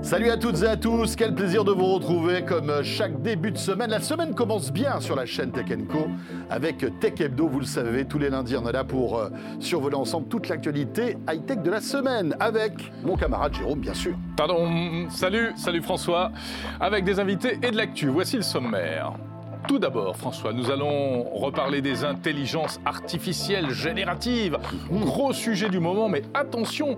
Salut 0.00 0.30
à 0.30 0.36
toutes 0.36 0.62
et 0.62 0.66
à 0.66 0.76
tous, 0.76 1.16
quel 1.16 1.34
plaisir 1.34 1.64
de 1.64 1.72
vous 1.72 1.84
retrouver 1.86 2.42
comme 2.42 2.82
chaque 2.82 3.20
début 3.20 3.50
de 3.50 3.58
semaine. 3.58 3.90
La 3.90 4.00
semaine 4.00 4.34
commence 4.34 4.72
bien 4.72 5.00
sur 5.00 5.16
la 5.16 5.26
chaîne 5.26 5.50
Tech 5.50 5.66
Co 5.88 6.06
avec 6.48 6.86
Tech 7.00 7.20
Hebdo, 7.20 7.48
vous 7.48 7.60
le 7.60 7.66
savez, 7.66 8.04
tous 8.04 8.18
les 8.18 8.30
lundis 8.30 8.56
on 8.56 8.66
est 8.68 8.72
là 8.72 8.84
pour 8.84 9.18
euh, 9.18 9.28
survoler 9.58 9.96
ensemble 9.96 10.28
toute 10.28 10.48
l'actualité 10.48 11.18
high-tech 11.28 11.62
de 11.62 11.70
la 11.70 11.80
semaine 11.80 12.34
avec 12.40 12.72
mon 13.02 13.16
camarade 13.16 13.54
Jérôme 13.54 13.80
bien 13.80 13.94
sûr. 13.94 14.16
Pardon, 14.36 15.08
salut, 15.10 15.52
salut 15.56 15.82
François, 15.82 16.32
avec 16.80 17.04
des 17.04 17.20
invités 17.20 17.58
et 17.62 17.70
de 17.70 17.76
l'actu, 17.76 18.08
voici 18.08 18.36
le 18.36 18.42
sommaire. 18.42 19.12
Tout 19.68 19.78
d'abord, 19.78 20.16
François, 20.16 20.54
nous 20.54 20.70
allons 20.70 21.24
reparler 21.34 21.82
des 21.82 22.02
intelligences 22.04 22.80
artificielles 22.86 23.70
génératives. 23.70 24.56
Gros 24.90 25.34
sujet 25.34 25.68
du 25.68 25.78
moment, 25.78 26.08
mais 26.08 26.22
attention, 26.32 26.96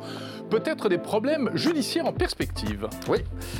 peut-être 0.50 0.88
des 0.88 0.98
problèmes 0.98 1.50
judiciaires 1.54 2.06
en 2.06 2.12
perspective. 2.12 2.86
Oui. 3.08 3.18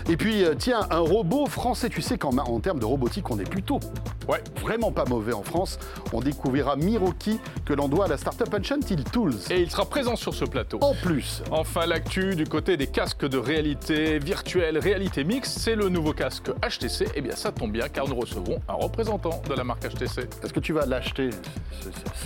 Et 0.09 0.17
puis, 0.17 0.45
euh, 0.45 0.55
tiens, 0.57 0.87
un 0.91 1.01
robot 1.01 1.47
français, 1.47 1.89
tu 1.89 2.03
sais 2.03 2.19
qu'en 2.19 2.31
en 2.39 2.61
termes 2.61 2.79
de 2.79 2.85
robotique, 2.85 3.29
on 3.31 3.39
est 3.41 3.51
plutôt 3.51 3.81
Ouais. 4.29 4.43
vraiment 4.63 4.93
pas 4.93 5.05
mauvais 5.07 5.33
en 5.33 5.43
France. 5.43 5.81
On 6.13 6.21
découvrira 6.21 6.77
Miroki 6.77 7.41
que 7.65 7.73
l'on 7.73 7.89
doit 7.89 8.05
à 8.05 8.09
la 8.09 8.17
startup 8.17 8.55
Enchanted 8.55 9.11
Tools. 9.11 9.35
Et 9.51 9.61
il 9.61 9.71
sera 9.73 9.87
présent 9.87 10.15
sur 10.15 10.35
ce 10.35 10.45
plateau. 10.45 10.79
En 10.83 10.95
plus, 10.95 11.43
Enfin, 11.51 11.85
l'actu 11.87 12.37
du 12.37 12.45
côté 12.45 12.77
des 12.77 12.87
casques 12.87 13.27
de 13.27 13.39
réalité 13.39 14.21
virtuelle, 14.21 14.79
réalité 14.79 15.25
mixte, 15.25 15.59
c'est 15.59 15.75
le 15.75 15.89
nouveau 15.89 16.13
casque 16.13 16.51
HTC. 16.63 17.07
Eh 17.17 17.21
bien, 17.23 17.35
ça 17.35 17.51
tombe 17.51 17.73
bien 17.73 17.89
car 17.89 18.07
nous 18.09 18.15
recevrons 18.15 18.61
un 18.69 18.75
représentant 18.75 19.00
de 19.03 19.55
la 19.55 19.65
marque 19.65 19.87
HTC. 19.89 20.29
est-ce 20.43 20.53
que 20.53 20.61
tu 20.61 20.75
vas 20.75 20.85
l'acheter? 20.85 21.31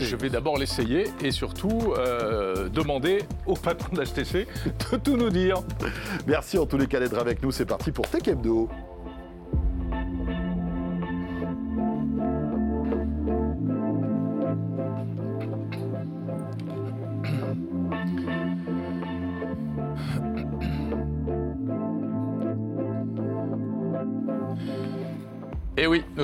Je 0.00 0.16
vais 0.16 0.28
d'abord 0.28 0.58
l'essayer 0.58 1.06
et 1.22 1.30
surtout 1.30 1.94
euh, 1.96 2.68
demander 2.68 3.22
au 3.46 3.54
patron 3.54 3.94
d'HTC 3.94 4.48
de 4.90 4.96
tout 4.96 5.16
nous 5.16 5.30
dire. 5.30 5.62
Merci 6.26 6.58
en 6.58 6.66
tous 6.66 6.76
les 6.76 6.88
cas 6.88 6.98
d'être 6.98 7.18
avec 7.18 7.42
nous. 7.42 7.52
C'est 7.52 7.64
parti 7.64 7.92
pour 7.92 8.08
Tech 8.08 8.26
Hebdo. 8.26 8.68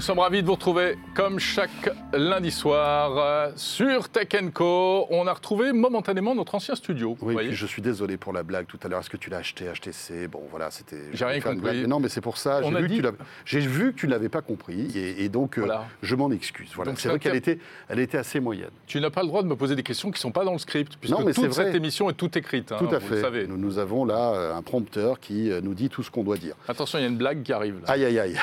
Nous 0.01 0.07
sommes 0.07 0.21
ravis 0.21 0.41
de 0.41 0.47
vous 0.47 0.55
retrouver 0.55 0.97
comme 1.15 1.39
chaque 1.39 1.91
lundi 2.15 2.51
soir 2.51 3.19
euh, 3.19 3.51
sur 3.55 4.09
Tech 4.09 4.29
Co. 4.55 5.07
On 5.11 5.27
a 5.27 5.33
retrouvé 5.35 5.75
momentanément 5.75 6.35
notre 6.35 6.55
ancien 6.55 6.75
studio. 6.75 7.19
Oui, 7.21 7.35
voyez. 7.35 7.53
je 7.53 7.67
suis 7.67 7.83
désolé 7.83 8.17
pour 8.17 8.33
la 8.33 8.43
blague 8.43 8.65
tout 8.65 8.79
à 8.83 8.89
l'heure. 8.89 9.01
Est-ce 9.01 9.11
que 9.11 9.19
tu 9.19 9.29
l'as 9.29 9.37
acheté 9.37 9.67
HTC 9.67 10.27
Bon, 10.29 10.41
voilà, 10.51 10.71
c'était. 10.71 10.97
J'ai 11.13 11.27
rien 11.27 11.39
compris. 11.43 11.83
Mais 11.83 11.87
non, 11.87 12.01
mais 12.01 12.09
c'est 12.09 12.23
pour 12.23 12.39
ça. 12.39 12.63
J'ai 12.63 12.75
a 12.75 12.81
vu, 12.81 12.89
que 13.03 13.59
dit- 13.59 13.67
vu 13.67 13.93
que 13.93 13.99
tu 13.99 14.07
ne 14.07 14.13
l'avais 14.13 14.31
pas 14.31 14.41
compris. 14.41 14.91
Et, 14.97 15.23
et 15.23 15.29
donc, 15.29 15.59
euh, 15.59 15.69
je 16.01 16.15
m'en 16.15 16.31
excuse. 16.31 16.71
Voilà. 16.75 16.93
C'est 16.97 17.11
vrai 17.11 17.19
qu'elle 17.19 17.37
était, 17.37 17.59
elle 17.91 17.99
était 17.99 18.17
assez 18.17 18.41
moyenne. 18.41 18.71
Tu 18.87 19.03
n'as 19.03 19.11
pas 19.11 19.21
le 19.21 19.29
droit 19.29 19.43
de 19.43 19.49
me 19.49 19.57
poser 19.57 19.77
des 19.77 19.83
questions 19.83 20.09
qui 20.11 20.17
ne 20.17 20.21
sont 20.21 20.33
pas 20.33 20.47
dans 20.47 20.53
le 20.55 20.59
script, 20.59 20.97
puisque 20.99 21.15
Non, 21.15 21.23
mais 21.27 21.35
c'est 21.35 21.43
toute 21.43 21.51
vrai. 21.55 21.67
cette 21.67 21.75
émission 21.75 22.09
est 22.09 22.15
toute 22.15 22.39
écrite. 22.39 22.73
hein, 22.73 22.77
tout 22.79 22.89
à 22.95 23.01
vous 23.01 23.07
fait. 23.07 23.17
le 23.17 23.21
savez. 23.21 23.47
Nous, 23.47 23.59
nous 23.59 23.77
avons 23.77 24.07
là 24.07 24.33
euh, 24.33 24.57
un 24.57 24.63
prompteur 24.63 25.21
qui 25.21 25.51
nous 25.63 25.75
dit 25.75 25.91
tout 25.91 26.03
ce 26.03 26.11
qu'on 26.11 26.25
doit 26.25 26.39
dire. 26.39 26.55
Attention, 26.69 26.99
il 26.99 27.03
y 27.03 27.05
a 27.05 27.09
une 27.09 27.19
blague 27.19 27.43
qui 27.43 27.53
arrive. 27.53 27.75
là. 27.83 27.91
Aïe, 27.93 28.07
aïe, 28.07 28.19
aïe. 28.19 28.37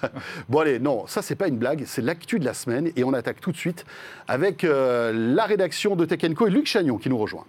bon, 0.48 0.60
allez, 0.60 0.78
non, 0.78 0.93
ça, 1.06 1.22
c'est 1.22 1.34
pas 1.34 1.48
une 1.48 1.58
blague, 1.58 1.84
c'est 1.86 2.02
l'actu 2.02 2.38
de 2.38 2.44
la 2.44 2.54
semaine. 2.54 2.90
Et 2.96 3.04
on 3.04 3.12
attaque 3.12 3.40
tout 3.40 3.52
de 3.52 3.56
suite 3.56 3.84
avec 4.28 4.64
euh, 4.64 5.12
la 5.12 5.44
rédaction 5.44 5.96
de 5.96 6.04
Tech 6.04 6.34
Co 6.34 6.46
et 6.46 6.50
Luc 6.50 6.66
Chagnon 6.66 6.98
qui 6.98 7.08
nous 7.08 7.18
rejoint. 7.18 7.44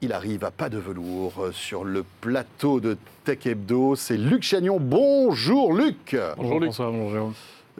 Il 0.00 0.12
arrive 0.12 0.44
à 0.44 0.50
pas 0.50 0.68
de 0.68 0.78
velours 0.78 1.34
euh, 1.38 1.52
sur 1.52 1.84
le 1.84 2.04
plateau 2.20 2.80
de 2.80 2.96
Tech 3.24 3.46
Hebdo. 3.46 3.94
C'est 3.94 4.16
Luc 4.16 4.42
Chagnon. 4.42 4.78
Bonjour, 4.80 5.72
Luc. 5.72 6.16
Bonjour 6.36 6.60
Luc. 6.60 6.72
François, 6.72 6.90
bonjour 6.90 7.10
Jérôme. 7.10 7.34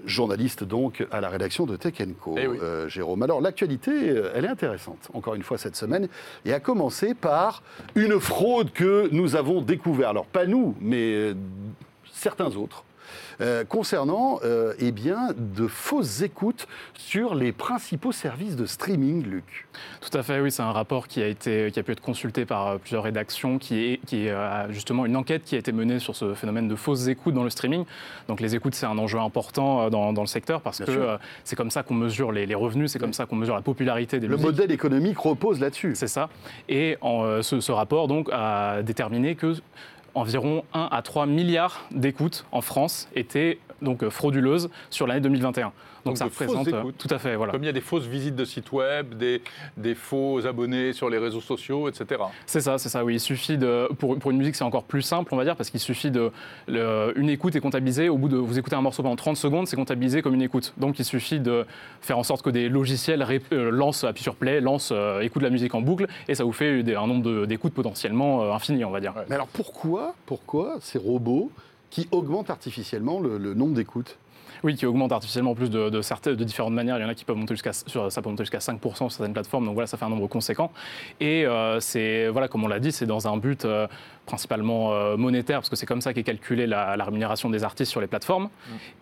Journaliste 0.07 0.65
donc 0.65 1.07
à 1.11 1.21
la 1.21 1.29
rédaction 1.29 1.67
de 1.67 1.77
Tech 1.77 1.95
Co, 2.21 2.35
Eh 2.39 2.47
oui. 2.47 2.59
euh, 2.63 2.89
Jérôme. 2.89 3.23
Alors 3.23 3.41
l'actualité, 3.41 3.91
euh, 4.11 4.33
elle 4.35 4.45
est 4.47 4.49
intéressante, 4.49 5.11
encore 5.13 5.35
une 5.35 5.43
fois 5.43 5.59
cette 5.59 5.77
semaine, 5.77 6.09
et 6.45 6.53
a 6.53 6.61
commencé 6.61 7.15
par 7.15 7.63
une 7.95 8.19
fraude 8.19 8.73
que 8.73 9.09
nous 9.13 9.37
avons 9.37 9.61
découverte. 9.61 10.11
Alors 10.11 10.27
pas 10.27 10.47
nous, 10.47 10.75
mais 10.81 11.13
euh, 11.15 11.35
certains 12.11 12.57
autres. 12.57 12.85
Euh, 13.41 13.65
concernant 13.65 14.41
euh, 14.45 14.75
eh 14.79 14.93
bien, 14.93 15.29
de 15.37 15.67
fausses 15.67 16.23
écoutes 16.23 16.67
sur 16.95 17.35
les 17.35 17.53
principaux 17.53 18.13
services 18.13 18.57
de 18.57 18.67
streaming, 18.67 19.23
Luc. 19.25 19.67
Tout 20.01 20.17
à 20.17 20.23
fait, 20.23 20.41
oui, 20.41 20.51
c'est 20.51 20.63
un 20.63 20.73
rapport 20.73 21.09
qui 21.09 21.23
a, 21.23 21.29
été, 21.29 21.71
qui 21.73 21.81
a 21.81 21.83
pu 21.83 21.93
être 21.93 22.01
consulté 22.01 22.45
par 22.45 22.67
euh, 22.69 22.79
plusieurs 22.79 23.03
rédactions, 23.03 23.59
qui 23.59 23.85
est, 23.85 24.01
qui 24.07 24.27
est 24.27 24.31
euh, 24.31 24.71
justement 24.73 25.07
une 25.07 25.17
enquête 25.17 25.45
qui 25.45 25.55
a 25.55 25.59
été 25.59 25.73
menée 25.73 25.99
sur 25.99 26.17
ce 26.17 26.35
phénomène 26.35 26.69
de 26.69 26.77
fausses 26.77 27.09
écoutes 27.09 27.35
dans 27.35 27.45
le 27.45 27.51
streaming. 27.51 27.85
Donc 28.29 28.41
les 28.41 28.55
écoutes, 28.55 28.75
c'est 28.75 28.87
un 28.87 28.99
enjeu 28.99 29.19
important 29.19 29.91
dans, 29.91 30.13
dans 30.13 30.23
le 30.23 30.27
secteur 30.27 30.61
parce 30.61 30.81
Bien 30.83 30.95
que 30.95 31.19
c'est 31.45 31.57
comme 31.57 31.71
ça 31.71 31.83
qu'on 31.83 31.95
mesure 31.95 32.33
les, 32.33 32.47
les 32.47 32.55
revenus, 32.55 32.91
c'est 32.93 32.99
comme 32.99 33.13
ça 33.13 33.27
qu'on 33.27 33.37
mesure 33.37 33.55
la 33.55 33.63
popularité 33.63 34.21
des 34.21 34.27
Le 34.27 34.37
musiques. 34.37 34.47
modèle 34.47 34.71
économique 34.73 35.19
repose 35.19 35.61
là-dessus. 35.61 35.95
C'est 35.95 36.07
ça. 36.07 36.29
Et 36.69 36.97
en, 37.01 37.43
ce, 37.43 37.61
ce 37.61 37.73
rapport 37.73 38.09
donc, 38.09 38.29
a 38.33 38.83
déterminé 38.83 39.35
que 39.35 39.55
environ 40.15 40.65
1 40.75 40.89
à 40.91 41.03
3 41.03 41.27
milliards 41.27 41.83
d'écoutes 41.91 42.45
en 42.53 42.61
France 42.61 43.09
étaient 43.15 43.59
donc 43.83 44.03
euh, 44.03 44.11
frauduleuses 44.11 44.71
sur 44.91 45.07
l'année 45.07 45.21
2021. 45.21 45.73
Donc 46.05 46.15
Donc, 46.15 46.19
ça 46.19 46.25
représente 46.25 46.67
euh, 46.67 46.91
tout 46.99 47.07
à 47.11 47.19
fait 47.21 47.37
voilà. 47.37 47.53
Comme 47.53 47.63
il 47.63 47.67
y 47.67 47.69
a 47.69 47.73
des 47.73 47.81
fausses 47.81 48.07
visites 48.07 48.35
de 48.35 48.45
sites 48.45 48.73
web, 48.73 49.15
des, 49.15 49.41
des 49.77 49.95
faux 49.95 50.45
abonnés 50.45 50.93
sur 50.93 51.09
les 51.09 51.19
réseaux 51.19 51.41
sociaux, 51.41 51.89
etc. 51.89 52.21
C'est 52.45 52.61
ça, 52.61 52.77
c'est 52.79 52.89
ça, 52.89 53.05
oui. 53.05 53.15
Il 53.15 53.21
suffit 53.21 53.57
de. 53.57 53.87
Pour, 53.99 54.19
pour 54.19 54.33
une 54.33 54.39
musique, 54.39 54.57
c'est 54.57 54.65
encore 54.65 54.83
plus 54.83 55.03
simple, 55.03 55.33
on 55.33 55.37
va 55.37 55.45
dire, 55.45 55.55
parce 55.55 55.71
qu'il 55.71 55.79
suffit 55.79 56.11
de. 56.11 56.33
le- 56.67 57.13
une 57.17 57.29
écoute 57.29 57.55
est 57.55 57.61
comptabilisée. 57.61 58.09
Au 58.09 58.19
bout 58.19 58.29
de. 58.29 58.37
Vous 58.37 58.59
écoutez 58.59 58.75
un 58.75 58.81
morceau 58.81 59.05
pendant 59.05 59.15
30 59.15 59.37
secondes, 59.37 59.69
c'est 59.69 59.77
comptabilisé 59.77 60.23
comme 60.23 60.35
une 60.35 60.43
écoute. 60.43 60.75
Donc 60.77 60.99
il 60.99 61.05
suffit 61.05 61.39
de 61.39 61.65
faire 62.01 62.19
en 62.19 62.25
sorte 62.25 62.43
que 62.43 62.51
des 62.51 62.69
logiciels 62.69 63.23
ré- 63.23 63.41
euh, 63.53 63.71
lancent, 63.71 64.03
appuient 64.03 64.25
sur 64.25 64.35
play, 64.35 64.61
lancent, 64.61 64.91
euh, 64.93 65.21
écoutent 65.21 65.43
la 65.43 65.51
musique 65.51 65.75
en 65.77 65.83
boucle, 65.83 66.09
et 66.27 66.35
ça 66.35 66.43
vous 66.43 66.53
fait 66.53 66.83
des- 66.83 66.97
un 66.97 67.07
nombre 67.07 67.23
de- 67.23 67.47
d'écoutes 67.47 67.75
potentiellement 67.75 68.43
euh, 68.43 68.53
infini, 68.53 68.85
on 68.85 68.91
va 68.91 68.99
dire. 69.01 69.15
Ouais. 69.15 69.23
Mais 69.29 69.37
alors 69.37 69.47
pourquoi, 69.47 70.15
pourquoi 70.27 70.79
ces 70.81 70.99
robots 70.99 71.53
qui 71.93 72.09
augmentent 72.11 72.49
artificiellement 72.49 73.21
le, 73.21 73.37
le 73.37 73.53
nombre 73.53 73.75
d'écoutes 73.75 74.17
Oui, 74.65 74.75
qui 74.77 74.87
augmente 74.87 75.11
artificiellement 75.13 75.51
en 75.53 75.55
plus 75.55 75.71
de, 75.71 75.91
de, 75.91 76.03
certaines, 76.03 76.37
de 76.37 76.45
différentes 76.45 76.73
manières. 76.73 76.97
Il 76.99 77.03
y 77.03 77.05
en 77.05 77.09
a 77.09 77.15
qui 77.15 77.25
peuvent 77.25 77.37
monter 77.37 77.55
jusqu'à 77.55 77.73
sur- 77.73 78.11
ça 78.13 78.23
peut 78.23 78.29
monter 78.29 78.45
jusqu'à 78.45 78.59
5% 78.61 78.95
sur 78.97 79.11
certaines 79.13 79.33
plateformes. 79.33 79.65
Donc 79.65 79.75
voilà, 79.75 79.87
ça 79.87 79.97
fait 79.97 80.05
un 80.05 80.09
nombre 80.11 80.29
conséquent. 80.29 80.71
Et 81.21 81.45
euh, 81.47 81.81
c'est 81.81 82.29
voilà, 82.29 82.49
comme 82.49 82.63
on 82.65 82.69
l'a 82.69 82.79
dit, 82.79 82.93
c'est 82.93 83.07
dans 83.07 83.27
un 83.27 83.37
but 83.37 83.65
euh, 83.65 83.87
principalement 84.27 84.93
euh, 84.93 85.17
monétaire, 85.17 85.59
parce 85.59 85.69
que 85.69 85.75
c'est 85.75 85.85
comme 85.87 86.01
ça 86.01 86.15
qu'est 86.15 86.23
calculée 86.23 86.67
la, 86.69 86.97
la 86.97 87.05
rémunération 87.05 87.51
des 87.51 87.65
artistes 87.65 87.91
sur 87.91 88.01
les 88.01 88.07
plateformes. 88.07 88.51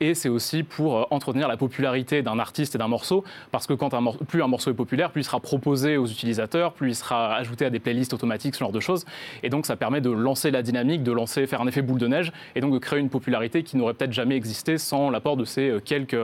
Et 0.00 0.15
c'est 0.15 0.31
aussi 0.31 0.62
pour 0.62 1.06
entretenir 1.12 1.47
la 1.47 1.59
popularité 1.59 2.22
d'un 2.22 2.38
artiste 2.38 2.75
et 2.75 2.78
d'un 2.78 2.88
morceau, 2.88 3.22
parce 3.53 3.66
que 3.66 3.75
quand 3.75 3.92
un 3.92 4.03
plus 4.27 4.42
un 4.42 4.47
morceau 4.48 4.71
est 4.71 4.75
populaire, 4.75 5.10
plus 5.10 5.21
il 5.21 5.25
sera 5.25 5.41
proposé 5.41 5.98
aux 5.98 6.06
utilisateurs, 6.06 6.72
plus 6.72 6.91
il 6.92 6.94
sera 6.94 7.34
ajouté 7.37 7.66
à 7.66 7.71
des 7.71 7.81
playlists 7.81 8.15
automatiques, 8.15 8.54
ce 8.54 8.60
genre 8.60 8.72
de 8.72 8.81
choses. 8.81 9.04
Et 9.42 9.50
donc 9.50 9.66
ça 9.66 9.77
permet 9.77 10.00
de 10.00 10.10
lancer 10.10 10.50
la 10.50 10.62
dynamique, 10.62 11.03
de 11.03 11.12
lancer, 11.12 11.47
faire 11.47 11.60
un 11.60 11.66
effet 11.66 11.82
boule 11.82 11.98
de 12.00 12.06
neige, 12.09 12.32
et 12.54 12.60
donc 12.62 12.72
de 12.72 12.78
créer 12.78 12.98
une 12.98 13.10
popularité 13.10 13.62
qui 13.62 13.77
n'aurait 13.77 13.92
peut-être 13.94 14.12
jamais 14.15 14.37
existé 14.37 14.78
sans 14.78 15.10
l'apport 15.10 15.37
de 15.37 15.44
ces 15.50 15.68
euh, 15.68 15.80
quelques 15.80 16.16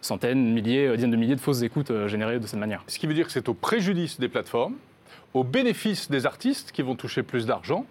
centaines, 0.00 0.52
milliers, 0.52 0.86
euh, 0.86 0.94
dizaines 0.96 1.10
de 1.10 1.16
milliers 1.16 1.34
de 1.34 1.40
fausses 1.40 1.62
écoutes 1.62 1.90
euh, 1.90 2.06
générées 2.08 2.38
de 2.38 2.46
cette 2.46 2.60
manière. 2.60 2.82
Ce 2.86 2.98
qui 2.98 3.06
veut 3.06 3.14
dire 3.14 3.26
que 3.26 3.32
c'est 3.32 3.48
au 3.48 3.54
préjudice 3.54 4.20
des 4.20 4.28
plateformes, 4.28 4.74
au 5.32 5.42
bénéfice 5.42 6.10
des 6.10 6.26
artistes 6.26 6.70
qui 6.72 6.82
vont 6.82 6.94
toucher 6.94 7.22
plus 7.22 7.46
d'argent, 7.46 7.86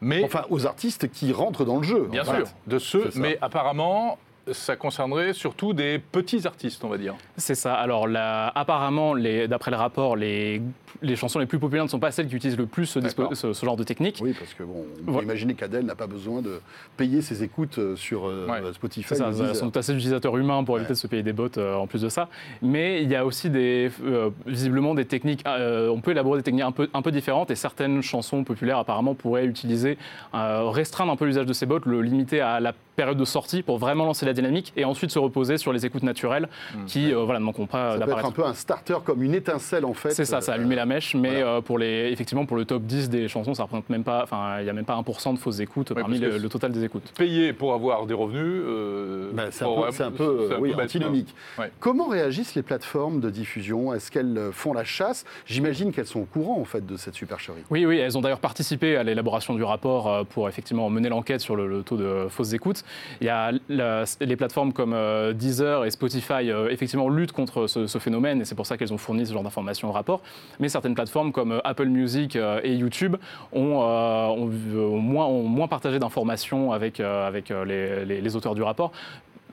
mais 0.00 0.22
Enfin, 0.24 0.44
aux 0.50 0.66
artistes 0.66 1.10
qui 1.10 1.32
rentrent 1.32 1.64
dans 1.64 1.78
le 1.78 1.84
jeu. 1.84 2.08
bien 2.10 2.24
sûr, 2.24 2.44
de 2.66 2.78
ceux, 2.78 3.10
mais 3.14 3.38
apparemment, 3.40 4.18
ça 4.52 4.76
concernerait 4.76 5.32
surtout 5.32 5.72
des 5.72 5.98
petits 5.98 6.46
artistes, 6.46 6.84
on 6.84 6.88
va 6.88 6.98
dire. 6.98 7.14
C'est 7.36 7.54
ça. 7.54 7.74
Alors, 7.74 8.06
apparemment, 8.54 9.14
les- 9.14 9.48
d'après 9.48 9.70
le 9.70 9.76
rapport, 9.76 10.16
les, 10.16 10.60
les 11.02 11.16
chansons 11.16 11.38
les 11.38 11.46
plus 11.46 11.58
populaires 11.58 11.84
ne 11.84 11.88
sont 11.90 11.98
pas 11.98 12.10
celles 12.10 12.28
qui 12.28 12.36
utilisent 12.36 12.58
le 12.58 12.66
plus 12.66 12.86
ce, 12.86 12.98
dispo- 12.98 13.22
D'accord. 13.22 13.36
ce- 13.36 13.52
ce 13.52 13.64
genre 13.66 13.76
de 13.76 13.84
technique. 13.84 14.18
Oui, 14.22 14.34
parce 14.38 14.52
que 14.54 14.62
bon, 14.62 14.84
on 15.00 15.04
peut 15.04 15.10
Voilà. 15.12 15.24
imaginer 15.24 15.54
qu'Adèle 15.54 15.84
n'a 15.84 15.94
pas 15.94 16.06
besoin 16.06 16.42
de 16.42 16.60
payer 16.96 17.22
ses 17.22 17.42
écoutes 17.42 17.78
euh, 17.78 17.96
sur 17.96 18.26
euh, 18.28 18.46
Ouais. 18.48 18.60
Spotify. 18.72 19.06
C'est 19.08 19.14
ça, 19.16 19.32
ça 19.32 19.54
sont 19.54 19.76
assez 19.76 19.92
d'utilisateurs 19.92 20.36
humains 20.36 20.62
pour 20.64 20.76
éviter 20.78 20.92
de 20.92 20.98
se 20.98 21.06
payer 21.06 21.22
des 21.22 21.32
bots 21.32 21.48
euh, 21.56 21.74
en 21.76 21.86
plus 21.86 22.02
de 22.02 22.08
ça. 22.08 22.28
Mais 22.62 23.02
il 23.02 23.10
y 23.10 23.16
a 23.16 23.24
aussi 23.24 23.50
des, 23.50 23.90
euh, 24.04 24.30
visiblement 24.46 24.94
des 24.94 25.04
techniques, 25.06 25.42
euh, 25.46 25.88
on 25.88 26.00
peut 26.00 26.10
élaborer 26.10 26.38
des 26.38 26.42
techniques 26.44 26.64
un 26.64 26.72
peu, 26.72 26.88
un 26.92 27.02
peu 27.02 27.10
différentes 27.10 27.50
et 27.50 27.54
certaines 27.56 28.02
chansons 28.02 28.44
populaires 28.44 28.78
apparemment 28.78 29.14
pourraient 29.14 29.46
utiliser, 29.46 29.96
euh, 30.34 30.68
restreindre 30.70 31.12
un 31.12 31.16
peu 31.16 31.24
l'usage 31.24 31.46
de 31.46 31.52
ces 31.52 31.66
bots, 31.66 31.78
le 31.86 32.02
limiter 32.02 32.40
à 32.40 32.60
la 32.60 32.72
période 32.96 33.16
de 33.18 33.24
sortie 33.24 33.62
pour 33.62 33.78
vraiment 33.78 34.04
lancer 34.04 34.24
la 34.26 34.33
dynamique 34.34 34.72
et 34.76 34.84
ensuite 34.84 35.10
se 35.10 35.18
reposer 35.18 35.56
sur 35.58 35.72
les 35.72 35.86
écoutes 35.86 36.02
naturelles 36.02 36.48
qui 36.86 37.12
euh, 37.12 37.22
voilà, 37.24 37.40
ne 37.40 37.44
manqueront 37.44 37.66
pas 37.66 37.92
Ça 37.92 37.96
peut 37.98 38.02
être 38.02 38.06
d'apparaître. 38.08 38.28
un 38.28 38.32
peu 38.32 38.44
un 38.44 38.54
starter 38.54 38.96
comme 39.04 39.22
une 39.22 39.34
étincelle 39.34 39.84
en 39.84 39.94
fait. 39.94 40.10
C'est 40.10 40.24
ça, 40.24 40.40
ça 40.40 40.52
a 40.52 40.54
Euh, 40.54 40.58
allumé 40.58 40.74
la 40.76 40.86
mèche, 40.86 41.14
mais 41.14 41.30
voilà. 41.42 41.46
euh, 41.56 41.60
pour 41.60 41.78
les, 41.78 42.10
effectivement 42.12 42.46
pour 42.46 42.56
le 42.56 42.64
top 42.64 42.82
10 42.82 43.08
des 43.10 43.28
chansons, 43.28 43.54
ça 43.54 43.62
représente 43.64 43.88
même 43.90 44.04
pas, 44.04 44.22
enfin 44.22 44.58
il 44.60 44.64
n'y 44.64 44.70
a 44.70 44.72
même 44.72 44.84
pas 44.84 44.94
1% 45.00 45.32
de 45.34 45.38
fausses 45.38 45.60
écoutes 45.60 45.92
parmi 45.94 46.18
le, 46.18 46.38
le 46.38 46.48
total 46.48 46.72
des 46.72 46.84
écoutes. 46.84 47.12
Payer 47.16 47.52
pour 47.52 47.72
avoir 47.74 48.06
des 48.06 48.14
revenus. 48.14 48.42
euh, 48.44 49.30
Ben, 49.32 49.48
c'est 49.50 49.64
un 49.64 49.68
peu, 49.68 49.90
c'est 49.92 50.02
un 50.02 50.10
peu, 50.10 50.46
c'est 50.48 50.54
un 50.54 50.58
oui, 50.58 50.70
peu 50.70 50.76
bête, 50.76 50.84
antinomique. 50.86 51.34
Ouais. 51.58 51.70
Comment 51.80 52.06
réagissent 52.08 52.54
les 52.54 52.62
plateformes 52.62 53.20
de 53.20 53.30
diffusion? 53.30 53.92
Est-ce 53.94 54.10
qu'elles 54.10 54.50
font 54.52 54.72
la 54.72 54.84
chasse? 54.84 55.24
J'imagine 55.46 55.92
qu'elles 55.92 56.06
sont 56.06 56.20
au 56.20 56.24
courant 56.24 56.60
en 56.60 56.64
fait 56.64 56.84
de 56.84 56.96
cette 56.96 57.14
supercherie. 57.14 57.62
Oui, 57.70 57.86
oui, 57.86 57.98
elles 57.98 58.16
ont 58.16 58.20
d'ailleurs 58.20 58.40
participé 58.40 58.96
à 58.96 59.02
l'élaboration 59.02 59.54
du 59.54 59.62
rapport 59.62 60.24
pour 60.26 60.48
effectivement 60.48 60.88
mener 60.90 61.08
l'enquête 61.08 61.40
sur 61.40 61.56
le, 61.56 61.66
le 61.66 61.82
taux 61.82 61.96
de 61.96 62.26
fausses 62.28 62.52
écoutes. 62.52 62.84
Il 63.20 63.26
y 63.26 63.30
a 63.30 63.52
la- 63.68 64.04
les 64.26 64.36
plateformes 64.36 64.72
comme 64.72 64.92
euh, 64.94 65.32
Deezer 65.32 65.84
et 65.84 65.90
Spotify 65.90 66.50
euh, 66.50 66.68
effectivement 66.70 67.08
luttent 67.08 67.32
contre 67.32 67.66
ce, 67.66 67.98
phénomène 67.98 68.40
et 68.40 68.44
c'est 68.44 68.54
pour 68.54 68.66
ça 68.66 68.76
qu'elles 68.76 68.92
ont 68.92 68.98
fourni 68.98 69.26
ce 69.26 69.32
genre 69.32 69.42
d'informations 69.42 69.88
au 69.88 69.92
rapport. 69.92 70.20
Mais 70.60 70.68
certaines 70.68 70.94
plateformes 70.94 71.32
comme 71.32 71.52
euh, 71.52 71.60
Apple 71.64 71.86
Music 71.86 72.36
et 72.36 72.74
YouTube 72.74 73.16
ont, 73.52 74.46
moins, 74.46 75.68
partagé 75.68 75.98
d'informations 75.98 76.72
avec, 76.72 76.98
les 76.98 78.36
auteurs 78.36 78.54
du 78.54 78.62
rapport. 78.62 78.92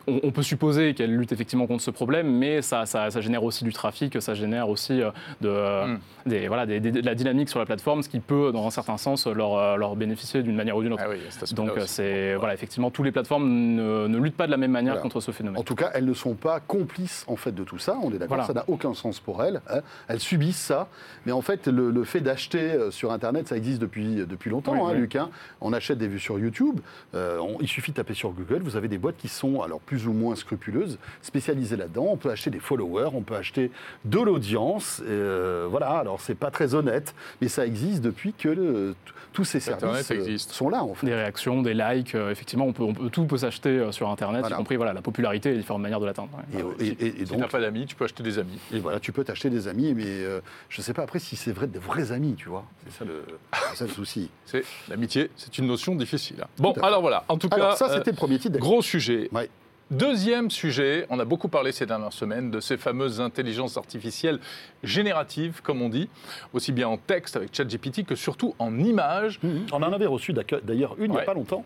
On, 0.07 0.19
on 0.23 0.31
peut 0.31 0.43
supposer 0.43 0.93
qu'elles 0.93 1.15
luttent 1.15 1.31
effectivement 1.31 1.67
contre 1.67 1.83
ce 1.83 1.91
problème, 1.91 2.27
mais 2.37 2.61
ça, 2.61 2.85
ça- 2.85 3.11
ça 3.11 3.21
génère 3.21 3.43
aussi 3.43 3.63
du 3.63 3.71
trafic, 3.73 4.21
ça 4.21 4.33
génère 4.33 4.67
aussi 4.69 5.01
euh, 5.01 5.11
de, 5.41 5.47
euh, 5.49 5.85
Mm. 5.87 5.99
des, 6.25 6.47
voilà, 6.47 6.65
des- 6.65 6.79
des- 6.79 6.91
de 6.91 7.05
la 7.05 7.15
dynamique 7.15 7.49
sur 7.49 7.59
la 7.59 7.65
plateforme, 7.65 8.01
ce 8.03 8.09
qui 8.09 8.19
peut, 8.19 8.51
dans 8.51 8.65
un 8.65 8.71
certain 8.71 8.97
sens, 8.97 9.27
leur, 9.27 9.55
euh, 9.57 9.75
leur 9.77 9.95
bénéficier 9.95 10.41
d'une 10.43 10.55
manière 10.55 10.75
ou 10.77 10.81
d'une 10.83 10.93
autre. 10.93 11.03
Ah 11.05 11.09
oui, 11.09 11.17
Donc 11.53 11.71
c'est 11.85 12.35
voilà, 12.35 12.53
effectivement, 12.53 12.89
tous 12.91 13.03
les 13.03 13.11
plateformes 13.11 13.47
ne, 13.47 14.07
ne 14.07 14.17
luttent 14.17 14.35
pas 14.37 14.45
de 14.47 14.51
la 14.51 14.57
même 14.57 14.71
manière 14.71 14.93
Voilà. 14.93 15.01
contre 15.03 15.19
ce 15.21 15.31
phénomène. 15.31 15.59
En 15.59 15.63
tout 15.63 15.75
cas, 15.75 15.91
elles 15.93 16.05
ne 16.05 16.13
sont 16.13 16.33
pas 16.35 16.59
complices 16.59 17.23
en 17.27 17.35
fait 17.35 17.51
de 17.53 17.63
tout 17.63 17.77
ça. 17.79 17.97
On 18.01 18.09
est 18.09 18.13
d'accord, 18.13 18.27
Voilà. 18.37 18.43
ça 18.45 18.53
n'a 18.53 18.65
aucun 18.67 18.93
sens 18.93 19.19
pour 19.19 19.43
elles. 19.43 19.61
hein. 19.69 19.81
Elles 20.07 20.19
subissent 20.19 20.57
ça, 20.61 20.87
mais 21.25 21.31
en 21.31 21.41
fait, 21.41 21.67
le, 21.67 21.91
le 21.91 22.03
fait 22.03 22.21
d'acheter 22.21 22.77
sur 22.91 23.11
Internet, 23.11 23.47
ça 23.47 23.57
existe 23.57 23.81
depuis 23.81 24.15
depuis 24.27 24.49
longtemps, 24.49 24.73
Oui, 24.73 24.79
hein, 24.81 24.91
oui. 24.95 24.99
Luc. 25.01 25.15
hein. 25.15 25.29
On 25.61 25.73
achète 25.73 25.97
des 25.97 26.07
vues 26.07 26.19
sur 26.19 26.39
YouTube. 26.39 26.79
euh, 27.15 27.39
on- 27.39 27.57
il 27.61 27.67
suffit 27.67 27.91
de 27.91 27.97
taper 27.97 28.13
sur 28.13 28.31
Google. 28.31 28.61
Vous 28.63 28.75
avez 28.75 28.87
des 28.87 28.97
boîtes 28.97 29.17
qui 29.17 29.27
sont 29.27 29.61
alors 29.61 29.79
plus 29.91 30.07
ou 30.07 30.13
moins 30.13 30.37
scrupuleuses, 30.37 30.97
spécialisées 31.21 31.75
là-dedans. 31.75 32.07
On 32.11 32.15
peut 32.15 32.29
acheter 32.31 32.49
des 32.49 32.59
followers, 32.61 33.09
on 33.13 33.23
peut 33.23 33.35
acheter 33.35 33.71
de 34.05 34.19
l'audience. 34.21 35.01
euh, 35.05 35.67
voilà. 35.69 35.89
Alors 35.89 36.21
c'est 36.21 36.33
pas 36.35 36.49
très 36.49 36.75
honnête, 36.75 37.13
mais 37.41 37.49
ça 37.49 37.65
existe 37.65 38.01
depuis 38.01 38.31
que 38.31 38.47
le- 38.47 38.95
tous 39.33 39.43
ces 39.45 39.57
Internet 39.69 40.03
services 40.05 40.11
euh, 40.11 40.31
existe. 40.31 40.51
sont 40.51 40.69
là 40.69 40.83
en 40.83 40.93
fait. 40.93 41.05
Des 41.07 41.13
réactions, 41.13 41.61
des 41.61 41.73
likes, 41.73 42.15
euh, 42.15 42.31
effectivement, 42.31 42.65
on 42.67 42.73
peut, 42.73 42.83
on 42.83 42.93
peut- 42.93 43.09
tout 43.09 43.25
peut 43.25 43.37
s'acheter 43.37 43.85
sur 43.91 44.09
Internet, 44.09 44.41
Voilà. 44.41 44.55
y 44.55 44.57
compris 44.57 44.75
voilà, 44.77 44.93
la 44.93 45.01
popularité 45.01 45.49
et 45.49 45.51
les 45.53 45.57
différentes 45.59 45.81
manières 45.81 45.99
de 45.99 46.05
l'atteindre. 46.05 46.29
ouais. 46.53 46.63
Et, 46.79 46.87
et- 46.87 46.91
et- 47.07 47.21
et 47.21 47.25
Si 47.25 47.31
donc, 47.33 47.41
t'as 47.41 47.47
pas 47.47 47.59
d'amis, 47.61 47.85
tu 47.85 47.95
peux 47.95 48.05
acheter 48.05 48.23
des 48.23 48.39
amis. 48.39 48.59
Et 48.73 48.79
voilà, 48.79 48.99
tu 49.01 49.11
peux 49.11 49.23
t'acheter 49.25 49.49
des 49.49 49.67
amis, 49.67 49.93
mais 49.93 50.05
euh, 50.07 50.39
je 50.69 50.79
ne 50.79 50.83
sais 50.83 50.93
pas 50.93 51.03
après 51.03 51.19
si 51.19 51.35
c'est 51.35 51.51
vrai 51.51 51.67
des 51.67 51.79
vrais 51.79 52.13
amis, 52.13 52.35
tu 52.37 52.47
vois. 52.49 52.63
C'est 52.87 52.99
ça 52.99 53.05
le, 53.05 53.23
c'est 53.71 53.75
ça 53.79 53.85
le 53.85 53.91
souci. 53.91 54.29
C'est 54.45 54.63
l'amitié, 54.89 55.29
c'est 55.37 55.57
une 55.57 55.67
notion 55.67 55.95
difficile. 55.95 56.37
hein. 56.41 56.47
Bon, 56.57 56.73
alors 56.81 56.99
voilà. 57.01 57.23
En 57.29 57.37
tout 57.37 57.47
Alors 57.51 57.71
cas, 57.71 57.75
ça, 57.77 57.89
euh, 57.89 57.97
c'était 57.97 58.11
le 58.11 58.17
premier 58.17 58.37
titre. 58.39 58.57
gros 58.59 58.81
sujet. 58.81 59.29
Ouais. 59.31 59.49
Deuxième 59.91 60.49
sujet, 60.49 61.05
on 61.09 61.19
a 61.19 61.25
beaucoup 61.25 61.49
parlé 61.49 61.73
ces 61.73 61.85
dernières 61.85 62.13
semaines 62.13 62.49
de 62.49 62.61
ces 62.61 62.77
fameuses 62.77 63.19
intelligences 63.19 63.75
artificielles 63.75 64.39
génératives, 64.83 65.59
comme 65.61 65.81
on 65.81 65.89
dit, 65.89 66.07
aussi 66.53 66.71
bien 66.71 66.87
en 66.87 66.95
texte 66.95 67.35
avec 67.35 67.53
ChatGPT 67.53 68.05
que 68.05 68.15
surtout 68.15 68.55
en 68.57 68.79
images. 68.79 69.41
Mhm. 69.43 69.65
On 69.73 69.83
en 69.83 69.91
avait 69.91 70.05
reçu 70.05 70.31
d'ailleurs 70.31 70.95
une 70.97 71.11
il 71.11 71.11
n'y 71.11 71.17
a 71.17 71.23
pas 71.23 71.33
longtemps 71.33 71.65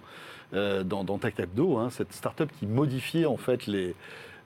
euh, 0.55 0.83
dans, 0.83 1.03
dans 1.03 1.19
Tech 1.19 1.35
Hebdo, 1.37 1.77
hein, 1.77 1.91
cette 1.91 2.13
start-up 2.13 2.49
qui 2.59 2.65
modifiait 2.65 3.27
en 3.27 3.37
fait 3.37 3.67
les. 3.67 3.93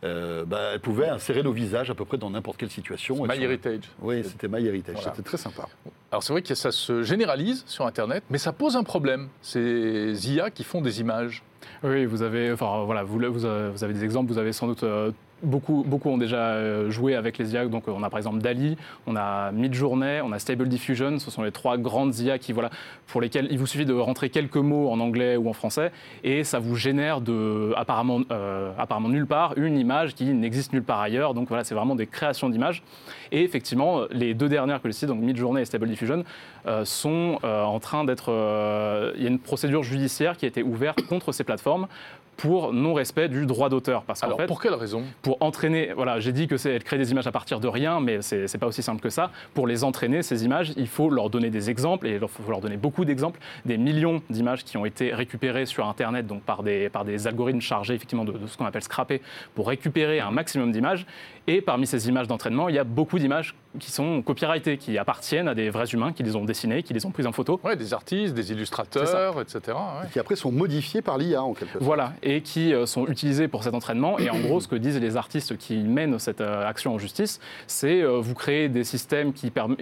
Euh, 0.03 0.45
bah, 0.45 0.71
elle 0.73 0.79
pouvait 0.79 1.07
insérer 1.09 1.43
nos 1.43 1.51
visages 1.51 1.89
à 1.89 1.95
peu 1.95 2.05
près 2.05 2.17
dans 2.17 2.29
n'importe 2.29 2.57
quelle 2.57 2.69
situation. 2.69 3.25
My 3.25 3.43
Heritage. 3.43 3.81
Oui, 4.01 4.23
c'était 4.23 4.47
MyHeritage. 4.47 4.95
Voilà. 4.95 5.11
C'était 5.11 5.27
très 5.27 5.37
sympa. 5.37 5.67
Alors 6.11 6.23
c'est 6.23 6.33
vrai 6.33 6.41
que 6.41 6.55
ça 6.55 6.71
se 6.71 7.03
généralise 7.03 7.63
sur 7.67 7.85
Internet, 7.85 8.23
mais 8.29 8.37
ça 8.37 8.51
pose 8.53 8.75
un 8.75 8.83
problème. 8.83 9.27
Ces 9.41 10.31
IA 10.31 10.49
qui 10.51 10.63
font 10.63 10.81
des 10.81 11.01
images. 11.01 11.43
Oui, 11.83 12.05
vous 12.05 12.21
avez, 12.21 12.51
enfin, 12.51 12.83
voilà, 12.85 13.03
vous, 13.03 13.19
vous 13.31 13.45
avez 13.45 13.93
des 13.93 14.03
exemples, 14.03 14.31
vous 14.31 14.37
avez 14.39 14.53
sans 14.53 14.67
doute. 14.67 14.83
euh, 14.83 15.11
Beaucoup, 15.41 15.85
ont 16.05 16.17
déjà 16.17 16.37
euh, 16.37 16.89
joué 16.89 17.15
avec 17.15 17.37
les 17.37 17.53
IA. 17.53 17.65
Donc, 17.67 17.87
euh, 17.87 17.91
on 17.95 18.03
a 18.03 18.09
par 18.09 18.17
exemple 18.17 18.39
Dali, 18.39 18.77
on 19.07 19.15
a 19.15 19.51
Midjourney, 19.51 20.21
on 20.23 20.31
a 20.31 20.39
Stable 20.39 20.67
Diffusion. 20.67 21.19
Ce 21.19 21.31
sont 21.31 21.43
les 21.43 21.51
trois 21.51 21.77
grandes 21.77 22.17
IA 22.19 22.37
qui, 22.37 22.51
voilà, 22.51 22.69
pour 23.07 23.21
lesquelles 23.21 23.47
il 23.49 23.57
vous 23.57 23.67
suffit 23.67 23.85
de 23.85 23.93
rentrer 23.93 24.29
quelques 24.29 24.57
mots 24.57 24.89
en 24.89 24.99
anglais 24.99 25.37
ou 25.37 25.49
en 25.49 25.53
français 25.53 25.91
et 26.23 26.43
ça 26.43 26.59
vous 26.59 26.75
génère 26.75 27.21
euh, 27.29 27.73
apparemment 27.77 29.09
nulle 29.09 29.27
part 29.27 29.53
une 29.57 29.77
image 29.77 30.13
qui 30.15 30.25
n'existe 30.25 30.73
nulle 30.73 30.83
part 30.83 30.99
ailleurs. 30.99 31.33
Donc, 31.33 31.47
voilà, 31.47 31.63
c'est 31.63 31.75
vraiment 31.75 31.95
des 31.95 32.07
créations 32.07 32.49
d'images. 32.49 32.83
Et 33.31 33.43
effectivement, 33.43 34.01
les 34.11 34.33
deux 34.33 34.49
dernières 34.49 34.81
que 34.81 34.89
je 34.89 34.93
cite, 34.93 35.07
donc 35.07 35.21
Midjourney 35.21 35.61
et 35.61 35.65
Stable 35.65 35.87
Diffusion, 35.87 36.23
sont 36.83 37.37
en 37.43 37.79
train 37.79 38.03
d'être. 38.03 38.29
Il 39.15 39.23
y 39.23 39.25
a 39.25 39.29
une 39.29 39.39
procédure 39.39 39.83
judiciaire 39.83 40.37
qui 40.37 40.45
a 40.45 40.47
été 40.47 40.63
ouverte 40.63 41.01
contre 41.03 41.31
ces 41.31 41.43
plateformes 41.43 41.87
pour 42.39 42.71
non-respect 42.73 43.27
du 43.27 43.45
droit 43.45 43.67
d'auteur. 43.69 44.03
Parce 44.03 44.23
Alors 44.23 44.37
fait, 44.37 44.45
pour 44.47 44.61
quelle 44.61 44.73
raison? 44.73 45.03
pour 45.21 45.37
entraîner, 45.41 45.91
voilà, 45.93 46.19
j'ai 46.19 46.31
dit 46.31 46.47
que 46.47 46.55
c'est 46.55 46.73
elle 46.73 46.83
crée 46.83 46.97
des 46.97 47.11
images 47.11 47.27
à 47.27 47.31
partir 47.31 47.59
de 47.59 47.67
rien, 47.67 47.99
mais 47.99 48.21
c'est 48.21 48.47
c'est 48.47 48.57
pas 48.57 48.67
aussi 48.67 48.81
simple 48.81 49.01
que 49.01 49.09
ça. 49.09 49.31
Pour 49.53 49.67
les 49.67 49.83
entraîner, 49.83 50.23
ces 50.23 50.45
images, 50.45 50.71
il 50.77 50.87
faut 50.87 51.09
leur 51.09 51.29
donner 51.29 51.49
des 51.49 51.69
exemples, 51.69 52.07
et 52.07 52.13
il 52.15 52.27
faut 52.27 52.49
leur 52.49 52.61
donner 52.61 52.77
beaucoup 52.77 53.03
d'exemples, 53.03 53.39
des 53.65 53.77
millions 53.77 54.21
d'images 54.29 54.63
qui 54.63 54.77
ont 54.77 54.85
été 54.85 55.13
récupérées 55.13 55.65
sur 55.65 55.87
Internet, 55.87 56.27
donc 56.27 56.41
par 56.43 56.63
des, 56.63 56.89
par 56.89 57.03
des 57.03 57.27
algorithmes 57.27 57.61
chargés 57.61 57.95
effectivement 57.95 58.25
de, 58.25 58.31
de 58.31 58.47
ce 58.47 58.57
qu'on 58.57 58.65
appelle 58.65 58.83
scraper, 58.83 59.21
pour 59.53 59.67
récupérer 59.67 60.21
un 60.21 60.31
maximum 60.31 60.71
d'images. 60.71 61.05
Et 61.49 61.61
parmi 61.61 61.87
ces 61.87 62.07
images 62.07 62.27
d'entraînement, 62.27 62.69
il 62.69 62.75
y 62.75 62.77
a 62.77 62.83
beaucoup 62.83 63.17
d'images 63.17 63.55
qui 63.79 63.89
sont 63.89 64.21
copyrightées, 64.21 64.77
qui 64.77 64.99
appartiennent 64.99 65.47
à 65.47 65.55
des 65.55 65.71
vrais 65.71 65.87
humains, 65.87 66.13
qui 66.13 66.21
les 66.21 66.35
ont 66.35 66.45
dessinées, 66.45 66.83
qui 66.83 66.93
les 66.93 67.07
ont 67.07 67.11
prises 67.11 67.25
en 67.25 67.31
photo. 67.31 67.59
Ouais, 67.63 67.75
des 67.75 67.91
artistes, 67.95 68.35
des 68.35 68.51
illustrateurs, 68.51 69.41
etc. 69.41 69.59
ouais. 69.67 70.07
Qui 70.13 70.19
après 70.19 70.35
sont 70.35 70.51
modifiés 70.51 71.01
par 71.01 71.17
l'IA 71.17 71.41
en 71.41 71.55
quelque 71.55 71.73
sorte. 71.73 71.83
Voilà, 71.83 72.13
et 72.21 72.41
qui 72.41 72.71
euh, 72.71 72.85
sont 72.85 73.07
utilisés 73.07 73.47
pour 73.47 73.63
cet 73.63 73.73
entraînement. 73.73 74.19
Et 74.19 74.29
en 74.29 74.39
gros, 74.39 74.59
ce 74.59 74.67
que 74.67 74.75
disent 74.75 74.99
les 74.99 75.17
artistes 75.17 75.57
qui 75.57 75.77
mènent 75.77 76.19
cette 76.19 76.41
euh, 76.41 76.69
action 76.69 76.93
en 76.93 76.99
justice, 76.99 77.39
c'est 77.65 78.03
euh, 78.03 78.19
vous 78.19 78.35
créez 78.35 78.69
des 78.69 78.83
systèmes 78.83 79.33
qui 79.33 79.49
permettent 79.49 79.79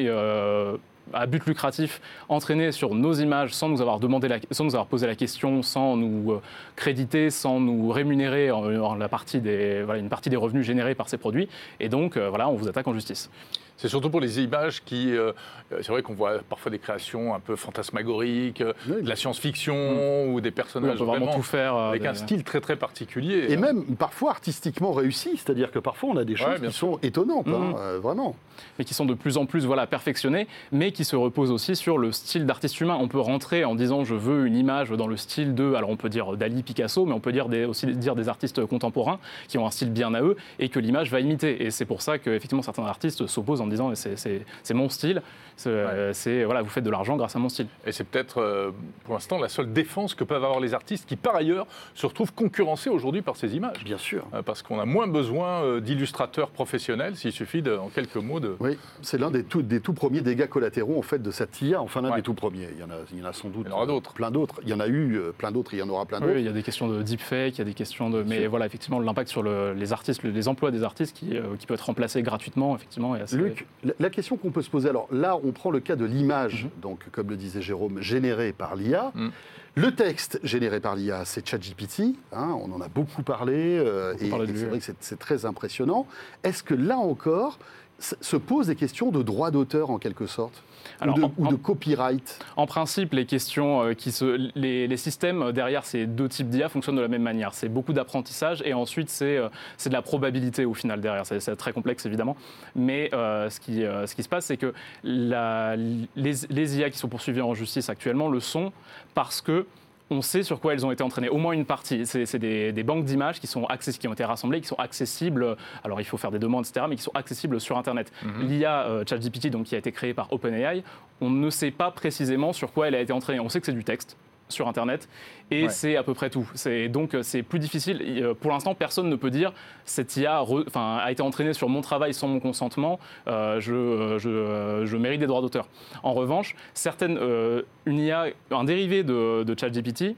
à 1.13 1.25
but 1.25 1.45
lucratif, 1.45 2.01
entraînés 2.30 2.71
sur 2.71 2.95
nos 2.95 3.13
images 3.13 3.54
sans 3.54 3.69
nous 3.69 3.81
avoir 3.81 4.00
demandé, 4.00 4.27
sans 4.51 4.65
nous 4.65 4.75
avoir 4.75 4.88
posé 4.88 5.07
la 5.07 5.15
question, 5.15 5.62
sans 5.63 5.95
nous 5.95 6.33
euh, 6.33 6.42
créditer, 6.75 7.30
sans 7.30 7.59
nous 7.59 7.89
rémunérer 7.89 8.51
en, 8.51 8.95
la 8.95 9.09
partie 9.09 9.39
des, 9.39 9.83
voilà, 9.83 10.00
une 10.00 10.09
partie 10.09 10.30
des 10.30 10.36
revenus 10.36 10.65
générés 10.65 10.95
par 10.95 11.09
ces 11.09 11.18
produits. 11.18 11.48
Et 11.80 11.89
donc, 11.89 12.18
euh, 12.18 12.30
voilà, 12.30 12.50
on 12.50 12.56
vous 12.56 12.68
attaque 12.68 12.88
en 12.88 12.94
justice. 12.94 13.30
C'est 13.78 13.88
surtout 13.90 14.10
pour 14.10 14.20
les 14.22 14.40
images 14.42 14.84
qui. 14.84 15.12
euh, 15.16 15.32
euh, 15.72 15.78
c'est 15.82 15.90
vrai 15.92 16.02
qu'on 16.02 16.14
voit 16.16 16.40
parfois 16.50 16.72
des 16.72 16.80
créations 16.80 17.36
un 17.36 17.40
peu 17.40 17.56
fantasmagoriques, 17.56 18.62
euh, 18.62 18.74
Oui. 18.90 19.04
de 19.04 19.10
la 19.10 19.16
science-fiction 19.16 20.34
ou 20.34 20.42
des 20.42 20.50
Oui, 20.50 20.54
on 20.54 20.56
personnages 20.56 20.98
peut 20.98 21.04
vraiment 21.04 21.34
tout 21.36 21.44
faire. 21.44 21.76
euh, 21.76 21.90
avec 21.90 22.02
des- 22.02 22.08
un 22.08 22.14
style 22.14 22.44
très 22.44 22.60
très 22.62 22.76
particulier. 22.76 23.46
Et 23.50 23.58
même 23.58 23.84
parfois 23.96 24.32
artistiquement 24.32 24.92
réussi, 24.94 25.32
c'est-à-dire 25.38 25.72
que 25.72 25.80
parfois 25.80 26.10
on 26.10 26.18
a 26.18 26.24
des 26.24 26.36
choses 26.36 26.60
Ouais, 26.60 26.68
qui 26.68 26.74
sont 26.74 27.00
étonnantes, 27.04 27.48
hein, 27.48 27.76
euh, 27.78 28.00
vraiment. 28.02 28.36
mais 28.80 28.86
qui 28.86 28.94
sont 28.96 29.06
de 29.06 29.14
plus 29.14 29.38
en 29.38 29.46
plus 29.46 29.66
voilà, 29.66 29.86
perfectionnés, 29.88 30.48
mais 30.72 30.92
qui 30.92 31.04
se 31.06 31.16
reposent 31.16 31.52
aussi 31.52 31.76
sur 31.76 31.98
le 31.98 32.12
style 32.12 32.46
d'artiste 32.46 32.80
humain. 32.81 32.98
On 33.00 33.07
peut 33.07 33.19
rentrer 33.19 33.64
en 33.66 33.76
disant 33.76 34.04
je 34.04 34.16
veux 34.16 34.48
une 34.48 34.56
image 34.56 34.90
dans 34.90 35.07
le 35.07 35.18
style 35.18 35.54
de, 35.54 35.74
alors 35.76 35.90
on 35.92 35.98
peut 35.98 36.10
dire 36.10 36.36
Dali, 36.38 36.64
Picasso, 36.64 37.06
mais 37.06 37.14
on 37.14 37.19
peut 37.19 37.31
dire 37.31 37.48
des, 37.50 37.66
aussi 37.66 37.86
dire 37.88 38.16
des 38.16 38.30
artistes 38.30 38.66
contemporains 38.66 39.19
qui 39.48 39.57
ont 39.60 39.68
un 39.68 39.72
style 39.72 39.92
bien 39.92 40.14
à 40.16 40.22
eux 40.22 40.36
et 40.60 40.69
que 40.69 40.80
l'image 40.80 41.12
va 41.12 41.19
imiter. 41.19 41.64
Et 41.64 41.69
c'est 41.72 41.86
pour 41.86 42.02
ça 42.02 42.18
que 42.18 42.30
effectivement 42.31 42.64
certains 42.64 42.86
artistes 42.86 43.28
s'opposent 43.28 43.62
en 43.62 43.67
disant 43.68 43.94
c'est- 43.95 44.74
mon 44.74 44.90
style, 44.90 45.21
c'est 45.56 45.69
euh, 45.69 46.14
c'est- 46.14 46.44
voilà 46.44 46.62
vous 46.62 46.69
faites 46.69 46.83
de 46.83 46.90
l'argent 46.92 47.16
grâce 47.18 47.36
à 47.36 47.40
mon 47.40 47.50
style. 47.50 47.68
Et 47.86 47.92
c'est 47.92 48.04
peut-être 48.04 48.40
euh, 48.42 48.71
pour 49.06 49.16
l'instant 49.16 49.40
la 49.40 49.50
seule 49.50 49.74
défense 49.74 50.14
que 50.14 50.24
peuvent 50.24 50.44
avoir 50.44 50.59
les 50.59 50.74
artistes 50.74 51.07
qui 51.07 51.16
par 51.16 51.36
ailleurs 51.36 51.66
se 51.95 52.06
retrouvent 52.06 52.33
concurrencés 52.33 52.90
aujourd'hui 52.90 53.21
par 53.24 53.36
ces 53.36 53.56
images. 53.56 53.83
Bien 53.83 53.97
sûr. 53.97 54.26
Euh, 54.33 54.42
Parce 54.44 54.62
qu'on 54.62 54.80
a 54.80 54.86
moins 54.86 55.07
besoin 55.07 55.80
d'illustrateurs 55.80 56.50
professionnels 56.50 57.16
s'il 57.16 57.31
suffit 57.31 57.62
de, 57.62 57.76
en 57.76 57.90
quelques 57.90 58.18
mots 58.18 58.40
de. 58.40 58.56
Oui, 58.59 58.78
c'est 59.02 59.18
l'un 59.19 59.31
des 59.31 59.44
tout, 59.44 59.62
des 59.64 59.80
tout 59.81 59.94
premiers 59.94 60.21
dégâts 60.21 60.47
collatéraux 60.47 60.97
en 61.00 61.02
fait 61.02 61.21
de 61.21 61.31
cette 61.31 61.59
IA. 61.62 61.81
Enfin, 61.81 62.02
l'un 62.02 62.09
Ouais. 62.12 62.18
des 62.18 62.21
tout 62.21 62.33
premiers. 62.33 62.68
Il 62.76 62.80
y 62.80 62.83
en 62.83 62.90
a, 62.90 62.95
il 63.12 63.19
y 63.19 63.21
en 63.24 63.26
a 63.26 63.33
sans 63.33 63.50
doute. 63.50 63.66
Il 63.66 63.69
y 63.69 63.74
en 63.74 63.78
aura 63.78 63.86
d'autres. 63.88 64.14
Plein 64.14 64.30
d'autres. 64.31 64.59
Il 64.64 64.69
y 64.69 64.74
en 64.74 64.80
a 64.80 64.88
eu 64.88 65.19
plein 65.38 65.52
d'autres. 65.52 65.74
Il 65.74 65.80
y 65.80 65.81
en 65.81 65.90
aura 65.90 66.06
plein 66.06 66.19
Oui, 66.19 66.28
d'autres. 66.28 66.40
il 66.40 66.45
y 66.45 66.50
a 66.50 66.52
des 66.52 66.64
questions 66.64 66.88
de 66.88 67.02
deepfake, 67.02 67.56
il 67.56 67.59
y 67.59 67.62
a 67.62 67.66
des 67.66 67.74
questions 67.74 68.09
de. 68.12 68.21
Mais 68.24 68.45
voilà, 68.47 68.66
effectivement, 68.68 69.00
l'impact 69.00 69.30
sur 69.30 69.42
le- 69.42 69.74
les 69.74 69.92
artistes, 69.92 70.21
le- 70.24 70.30
les 70.31 70.47
emplois 70.47 70.69
des 70.71 70.83
artistes 70.83 71.16
qui, 71.18 71.36
qui 71.59 71.66
peut 71.66 71.74
être 71.74 71.81
remplacé 71.86 72.21
gratuitement, 72.21 72.76
effectivement. 72.76 73.16
est 73.16 73.21
assez- 73.21 73.38
Luc, 73.38 73.56
la, 73.83 73.94
la 73.99 74.09
question 74.09 74.37
qu'on 74.37 74.52
peut 74.52 74.61
se 74.61 74.69
poser, 74.69 74.90
alors 74.90 75.07
là, 75.11 75.37
on 75.44 75.52
prend 75.52 75.71
le 75.71 75.80
cas 75.80 75.95
de 75.95 76.06
l'image, 76.06 76.66
Mhm. 76.66 76.81
donc 76.81 76.99
comme 77.11 77.30
le 77.30 77.35
disait 77.37 77.61
Jérôme, 77.61 78.02
générée 78.02 78.54
par 78.54 78.76
l'IA. 78.76 79.11
Mhm. 79.16 79.31
Le 79.76 79.94
texte 79.94 80.40
généré 80.44 80.80
par 80.80 80.95
l'IA, 80.95 81.23
c'est 81.26 81.47
ChatGPT. 81.47 82.16
hein, 82.33 82.57
on 82.64 82.71
en 82.71 82.81
a 82.81 82.87
beaucoup 82.87 83.21
parlé, 83.21 83.78
euh, 83.78 84.14
Beaucoup 84.14 84.26
et, 84.26 84.30
parlé 84.30 84.45
et 84.45 84.47
lui, 84.47 84.57
c'est 84.57 84.64
ouais. 84.64 84.69
vrai 84.71 84.80
que 84.80 84.85
c'est- 84.85 84.95
c'est 85.02 85.19
très 85.19 85.45
impressionnant. 85.45 86.07
Est-ce 86.44 86.64
que 86.64 86.73
là 86.73 86.97
encore, 86.97 87.59
se 87.99 88.37
posent 88.37 88.68
des 88.68 88.76
questions 88.76 89.11
de 89.11 89.21
droit 89.23 89.52
d'auteur 89.52 89.90
en 89.92 89.97
quelque 89.99 90.26
sorte? 90.28 90.64
Alors, 91.02 91.16
ou, 91.18 91.20
de, 91.20 91.26
en- 91.26 91.34
ou 91.38 91.48
de 91.48 91.54
en- 91.56 91.58
copyright 91.58 92.40
En 92.56 92.66
principe, 92.68 93.14
les 93.14 93.26
questions 93.26 93.82
euh, 93.84 93.94
qui 93.94 94.12
se, 94.12 94.50
les, 94.56 94.88
les 94.88 94.98
systèmes 94.98 95.52
derrière 95.52 95.86
ces 95.86 96.06
deux 96.06 96.28
types 96.30 96.50
d'IA 96.50 96.70
fonctionnent 96.70 96.96
de 96.96 97.02
la 97.02 97.08
même 97.08 97.22
manière. 97.24 97.54
C'est 97.54 97.70
beaucoup 97.70 97.94
d'apprentissage 97.94 98.62
et 98.66 98.74
ensuite 98.74 99.10
c'est 99.10 99.38
euh, 99.38 99.50
de 99.86 99.94
la 99.94 100.02
probabilité 100.02 100.66
au 100.66 100.74
final 100.74 101.02
derrière. 101.02 101.26
C'est 101.26 101.40
c'est 101.40 101.56
très 101.56 101.74
complexe 101.74 102.06
évidemment, 102.06 102.36
mais 102.76 103.10
euh, 103.14 103.50
ce, 103.50 103.60
qui, 103.60 103.84
euh, 103.84 104.06
ce 104.08 104.16
qui 104.16 104.24
se 104.24 104.30
passe, 104.30 104.46
c'est 104.46 104.58
que 104.58 104.74
la- 105.04 105.76
les, 105.76 106.06
les 106.50 106.78
IA 106.80 106.90
qui 106.90 106.98
sont 106.98 107.08
poursuivies 107.08 107.42
en 107.42 107.54
justice 107.54 107.90
actuellement 107.90 108.28
le 108.30 108.40
sont 108.40 108.72
parce 109.14 109.42
que 109.42 109.66
on 110.09 110.21
sait 110.21 110.44
sur 110.44 110.59
quoi 110.59 110.73
elles 110.73 110.85
ont 110.85 110.92
été 110.92 111.04
entraînées, 111.04 111.30
au 111.30 111.37
moins 111.37 111.52
une 111.54 111.66
partie. 111.66 112.06
C'est 112.06 112.40
des, 112.40 112.71
des 112.71 112.83
banques 112.83 113.04
d'images 113.06 113.40
qui, 113.40 113.47
sont 113.47 113.66
access- 113.66 113.97
qui 113.97 114.07
ont 114.07 114.14
été 114.14 114.23
rassemblées, 114.23 114.61
qui 114.61 114.68
sont 114.68 114.76
accessibles, 114.80 115.57
alors 115.83 115.99
il 115.99 116.06
faut 116.06 116.18
faire 116.18 116.31
des 116.31 116.40
demandes, 116.40 116.66
etc., 116.66 116.85
mais 116.90 116.95
qui 116.95 117.02
sont 117.04 117.11
accessibles 117.14 117.59
sur 117.59 117.78
Internet. 117.78 118.11
L'IA 118.42 118.87
euh, 118.87 119.04
ChatGPT, 119.07 119.47
donc, 119.49 119.66
qui 119.66 119.76
a 119.76 119.78
été 119.78 119.92
créée 119.92 120.14
par 120.14 120.31
OpenAI, 120.31 120.83
on 121.19 121.30
ne 121.30 121.49
sait 121.49 121.71
pas 121.71 121.92
précisément 121.92 122.54
sur 122.54 122.71
quoi 122.71 122.87
elle 122.87 122.95
a 122.95 123.02
été 123.02 123.11
entraînée. 123.11 123.40
On 123.40 123.49
sait 123.49 123.59
que 123.59 123.66
c'est 123.66 123.73
du 123.73 123.83
texte 123.83 124.16
sur 124.49 124.68
Internet 124.68 125.07
et 125.51 125.63
Ouais. 125.63 125.69
c'est 125.69 125.95
à 125.97 126.04
peu 126.04 126.13
près 126.13 126.30
tout. 126.30 126.49
C'est- 126.56 126.87
Donc 126.89 127.13
euh, 127.13 127.23
c'est 127.23 127.44
plus 127.44 127.59
difficile. 127.59 128.01
Euh, 128.21 128.33
Pour 128.33 128.51
l'instant, 128.51 128.75
personne 128.75 129.09
ne 129.09 129.16
peut 129.16 129.30
dire 129.30 129.51
cette 129.85 130.16
IA 130.18 130.42
re- 130.42 130.66
a 130.75 131.11
été 131.11 131.21
entraînée 131.21 131.54
sur 131.54 131.69
mon 131.69 131.81
travail 131.81 132.13
sans 132.13 132.27
mon 132.27 132.39
consentement, 132.39 132.99
euh, 133.27 133.59
je, 133.59 134.18
je, 134.18 134.83
je 134.85 134.97
mérite 134.97 135.19
des 135.19 135.27
droits 135.27 135.42
d'auteur. 135.42 135.68
En 136.04 136.13
revanche, 136.13 136.56
certaines, 136.73 137.18
euh, 137.18 137.61
une 137.85 137.99
IA, 137.99 138.27
un 138.51 138.63
dérivé 138.63 139.04
de, 139.04 139.44
de 139.44 139.59
ChatGPT, 139.59 140.16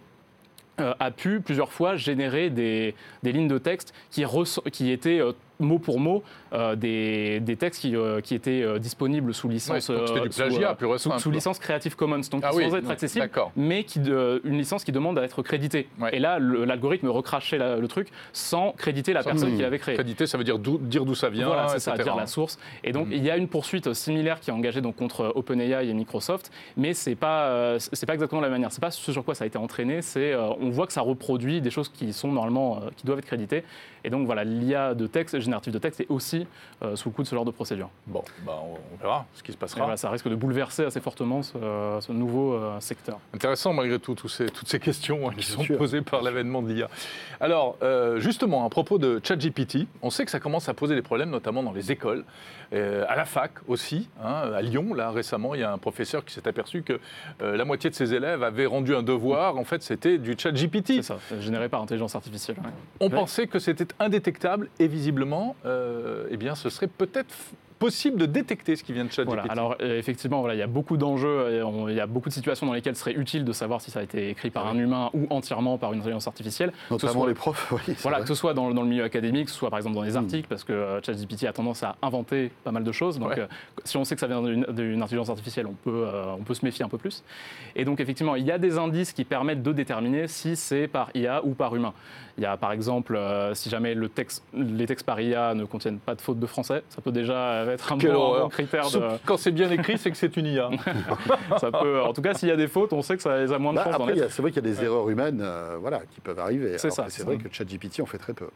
a 0.77 1.11
pu 1.11 1.41
plusieurs 1.41 1.73
fois 1.73 1.97
générer 1.97 2.49
des, 2.49 2.95
des 3.21 3.33
lignes 3.33 3.49
de 3.49 3.57
texte 3.57 3.93
qui, 4.11 4.23
qui 4.71 4.91
étaient 4.91 5.19
mot 5.59 5.77
pour 5.77 5.99
mot 5.99 6.23
euh, 6.53 6.75
des, 6.75 7.39
des 7.41 7.55
textes 7.57 7.81
qui, 7.81 7.95
euh, 7.95 8.21
qui 8.21 8.33
étaient 8.33 8.63
euh, 8.63 8.79
disponibles 8.79 9.33
sous 9.33 9.49
licence, 9.49 9.89
Ouais, 9.89 9.95
du 9.99 10.31
sous, 10.31 10.37
plagiat 10.41 10.77
licence 11.31 11.59
Creative 11.59 11.95
Commons, 11.95 12.21
donc 12.31 12.41
Ah 12.43 12.51
sans 12.51 12.57
oui, 12.57 12.63
être 12.63 12.79
donc, 12.81 12.91
accessible, 12.91 13.29
mais 13.57 13.83
qui 13.83 13.99
de- 13.99 14.41
une 14.45 14.57
licence 14.57 14.83
qui 14.83 14.91
demande 14.91 15.19
à 15.19 15.23
être 15.23 15.41
créditée. 15.43 15.87
Ouais. 15.99 16.15
Et 16.15 16.19
là, 16.19 16.39
l'algorithme 16.39 17.09
recrachait 17.09 17.57
la- 17.57 17.75
le 17.77 17.87
truc 17.87 18.07
sans 18.33 18.71
créditer 18.71 19.11
la 19.13 19.21
Sans- 19.21 19.29
personne 19.31 19.55
qui 19.55 19.61
l'avait 19.61 19.79
créé. 19.79 19.95
Crédité, 19.95 20.27
ça 20.27 20.37
veut 20.37 20.43
dire 20.43 20.59
dire 20.59 21.05
d'où 21.05 21.15
ça 21.15 21.29
vient, 21.29 21.47
Voilà, 21.47 21.67
c'est 21.67 21.79
ça, 21.79 21.97
dire 21.97 22.15
la 22.15 22.27
source. 22.27 22.57
Et 22.83 22.91
donc, 22.91 23.07
Mhm. 23.07 23.13
il 23.13 23.23
y 23.25 23.29
a 23.29 23.37
une 23.37 23.47
poursuite 23.47 23.93
similaire 23.93 24.39
qui 24.39 24.49
est 24.49 24.53
engagée 24.53 24.81
donc, 24.81 24.95
contre 24.95 25.31
OpenAI 25.35 25.89
et 25.89 25.93
Microsoft, 25.93 26.51
mais 26.77 26.93
c'est 26.93 27.15
pas, 27.15 27.77
c'est 27.79 28.05
pas 28.05 28.13
exactement 28.13 28.41
la 28.41 28.49
manière. 28.49 28.71
C'est 28.71 28.81
pas 28.81 28.91
ce 28.91 29.11
sur 29.11 29.23
quoi 29.25 29.35
ça 29.35 29.43
a 29.43 29.47
été 29.47 29.57
entraîné. 29.57 30.01
C'est, 30.01 30.35
on 30.35 30.69
voit 30.69 30.87
que 30.87 30.93
ça 30.93 31.01
reproduit 31.01 31.59
des 31.61 31.69
choses 31.69 31.89
qui 31.89 32.13
sont 32.13 32.31
normalement, 32.31 32.79
qui 32.95 33.05
doivent 33.05 33.19
être 33.19 33.25
créditées. 33.25 33.63
Et 34.05 34.09
donc, 34.09 34.25
voilà, 34.25 34.45
l'IA 34.45 34.93
de 34.93 35.07
texte, 35.07 35.39
génératif 35.49 35.73
de 35.73 35.79
texte, 35.79 35.99
est 36.01 36.09
aussi 36.09 36.47
euh, 36.83 36.95
sous 36.95 37.09
le 37.09 37.13
coup 37.13 37.23
de 37.23 37.27
ce 37.27 37.35
genre 37.35 37.45
de 37.45 37.51
procédure. 37.51 37.89
Bon, 38.07 38.23
bah, 38.45 38.59
on 38.63 38.73
on 38.93 39.01
verra 39.01 39.25
ce 39.33 39.43
qui 39.43 39.51
se 39.51 39.57
passera. 39.57 39.81
voilà, 39.81 39.97
ça 39.97 40.09
risque 40.09 40.27
de 40.29 40.35
bouleverser 40.35 40.83
assez 40.85 40.99
fortement 41.01 41.41
ce, 41.43 41.57
euh, 41.57 41.99
ce 42.01 42.11
nouveau 42.11 42.53
euh, 42.53 42.79
secteur. 42.79 43.19
Intéressant 43.33 43.73
malgré 43.73 43.99
tout, 43.99 44.15
ces- 44.27 44.47
toutes 44.47 44.67
ces 44.67 44.79
questions 44.79 45.29
hein, 45.29 45.33
qui 45.37 45.45
sont 45.45 45.61
sûr. 45.63 45.77
posées 45.77 46.01
par 46.01 46.21
l'avènement 46.21 46.61
de 46.61 46.71
l'IA. 46.71 46.89
Alors, 47.39 47.77
euh, 47.83 48.19
justement, 48.19 48.65
à 48.65 48.69
propos 48.69 48.97
de 48.97 49.19
ChatGPT, 49.23 49.87
on 50.01 50.09
sait 50.09 50.25
que 50.25 50.31
ça 50.31 50.39
commence 50.39 50.69
à 50.69 50.73
poser 50.73 50.95
des 50.95 51.01
problèmes, 51.01 51.29
notamment 51.29 51.63
dans 51.63 51.71
les 51.71 51.91
écoles, 51.91 52.23
euh, 52.73 53.05
à 53.07 53.15
la 53.15 53.25
fac 53.25 53.51
aussi. 53.67 54.09
hein. 54.23 54.51
à 54.55 54.61
Lyon, 54.61 54.93
là, 54.93 55.09
récemment, 55.11 55.55
il 55.55 55.61
y 55.61 55.63
a 55.63 55.71
un 55.71 55.77
professeur 55.77 56.23
qui 56.25 56.33
s'est 56.33 56.47
aperçu 56.47 56.83
que 56.83 56.99
euh, 57.41 57.55
la 57.57 57.65
moitié 57.65 57.89
de 57.89 57.95
ses 57.95 58.13
élèves 58.13 58.43
avaient 58.43 58.65
rendu 58.67 58.95
un 58.95 59.01
devoir. 59.03 59.57
En 59.57 59.63
fait, 59.63 59.81
c'était 59.81 60.17
du 60.17 60.35
ChatGPT. 60.37 60.95
C'est 60.95 61.01
ça, 61.03 61.17
généré 61.39 61.69
par 61.69 61.81
intelligence 61.81 62.15
artificielle. 62.15 62.57
ouais. 62.63 62.69
On 62.99 63.05
Ouais. 63.09 63.15
pensait 63.15 63.47
que 63.47 63.57
c'était 63.59 63.87
indétectable 63.99 64.69
et 64.79 64.87
visiblement, 64.87 65.38
euh, 65.65 66.27
eh 66.29 66.37
bien, 66.37 66.55
ce 66.55 66.69
serait 66.69 66.87
peut-être 66.87 67.33
possible 67.79 68.17
de 68.19 68.25
détecter 68.25 68.75
ce 68.75 68.83
qui 68.83 68.91
vient 68.93 69.05
de 69.05 69.11
ChatGPT. 69.11 69.35
Voilà, 69.35 69.51
alors 69.51 69.75
euh, 69.81 69.97
effectivement, 69.97 70.39
voilà, 70.41 70.53
il 70.55 70.57
y 70.59 70.61
a 70.61 70.67
beaucoup 70.67 70.97
d'enjeux, 70.97 71.63
on- 71.63 71.87
il 71.87 71.95
y 71.95 71.99
a 72.01 72.07
beaucoup 72.07 72.27
de 72.29 72.33
situations 72.33 72.67
dans 72.67 72.73
lesquelles 72.73 72.95
ce 72.95 73.01
serait 73.01 73.13
utile 73.15 73.45
de 73.45 73.53
savoir 73.53 73.79
si 73.81 73.89
ça 73.89 73.99
a 74.01 74.03
été 74.03 74.29
écrit 74.29 74.49
par 74.49 74.67
un 74.67 74.77
humain 74.77 75.09
ou 75.13 75.27
entièrement 75.29 75.77
par 75.77 75.93
une 75.93 75.99
intelligence 75.99 76.27
artificielle. 76.27 76.73
Notamment 76.91 77.13
soit- 77.13 77.27
les 77.29 77.33
profs, 77.33 77.71
oui. 77.87 77.95
Voilà, 78.01 78.17
vrai. 78.17 78.23
que 78.23 78.27
ce 78.27 78.35
soit 78.35 78.53
dans, 78.53 78.71
dans 78.71 78.81
le 78.83 78.89
milieu 78.89 79.03
académique, 79.03 79.45
que 79.45 79.51
ce 79.51 79.57
soit 79.57 79.69
par 79.69 79.79
exemple 79.79 79.95
dans 79.95 80.03
des 80.03 80.11
Mm. 80.11 80.17
articles, 80.17 80.47
parce 80.49 80.63
que 80.65 80.73
euh, 80.73 81.01
ChatGPT 81.01 81.45
a 81.45 81.53
tendance 81.53 81.81
à 81.83 81.95
inventer 82.01 82.51
pas 82.63 82.71
mal 82.71 82.83
de 82.83 82.91
choses. 82.91 83.17
Donc, 83.17 83.29
Ouais. 83.29 83.39
euh, 83.39 83.47
si 83.85 83.95
on 83.97 84.03
sait 84.03 84.15
que 84.15 84.21
ça 84.21 84.27
vient 84.27 84.41
d'une 84.41 84.65
d'une 84.69 85.01
intelligence 85.01 85.29
artificielle, 85.29 85.65
on 85.67 85.73
peut, 85.73 86.03
euh, 86.05 86.33
on 86.37 86.43
peut 86.43 86.53
se 86.53 86.65
méfier 86.65 86.83
un 86.83 86.89
peu 86.89 86.97
plus. 86.97 87.23
Et 87.75 87.85
donc, 87.85 87.99
effectivement, 88.01 88.35
il 88.35 88.45
y 88.45 88.51
a 88.51 88.57
des 88.57 88.77
indices 88.77 89.13
qui 89.13 89.23
permettent 89.23 89.63
de 89.63 89.71
déterminer 89.71 90.27
si 90.27 90.55
c'est 90.55 90.87
par 90.87 91.09
IA 91.15 91.43
ou 91.45 91.53
par 91.53 91.75
humain. 91.75 91.93
Il 92.37 92.43
y 92.43 92.45
a 92.45 92.55
par 92.57 92.71
exemple, 92.71 93.15
euh, 93.15 93.53
si 93.53 93.69
jamais 93.69 93.93
le 93.93 94.09
texte, 94.09 94.43
les 94.53 94.85
textes 94.85 95.05
par 95.05 95.19
IA 95.21 95.53
ne 95.53 95.65
contiennent 95.65 95.99
pas 95.99 96.15
de 96.15 96.21
faute 96.21 96.39
de 96.39 96.45
français, 96.45 96.83
ça 96.89 97.01
peut 97.01 97.11
déjà 97.11 97.68
être 97.73 97.91
un 97.93 97.97
Quelle 97.97 98.11
bon, 98.13 98.17
horreur. 98.19 98.49
critère 98.49 98.89
de. 98.91 99.01
Quand 99.25 99.37
c'est 99.37 99.51
bien 99.51 99.69
écrit, 99.71 99.97
c'est 99.97 100.11
que 100.11 100.17
c'est 100.17 100.35
une 100.37 100.45
IA. 100.47 100.69
Ça 101.59 101.71
peut, 101.71 102.01
en 102.01 102.13
tout 102.13 102.21
cas, 102.21 102.33
s'il 102.33 102.49
y 102.49 102.51
a 102.51 102.55
des 102.55 102.67
fautes, 102.67 102.93
on 102.93 103.01
sait 103.01 103.15
que 103.17 103.21
ça 103.23 103.37
les 103.39 103.51
a 103.51 103.57
moins 103.59 103.71
de 103.73 103.77
Bah, 103.77 103.97
c'est 104.29 104.41
vrai 104.41 104.51
qu'il 104.51 104.63
y 104.65 104.69
a 104.69 104.71
des 104.73 104.83
erreurs 104.83 105.09
humaines 105.09 105.39
euh, 105.41 105.77
voilà, 105.79 105.99
qui 106.13 106.21
peuvent 106.21 106.39
arriver. 106.39 106.77
C'est 106.77 106.91
ça, 106.91 107.03
vrai 107.03 107.09
ça. 107.11 107.23
que 107.49 107.53
ChatGPT 107.53 108.01
en 108.01 108.05
fait 108.05 108.17
très 108.17 108.33
peu. 108.33 108.47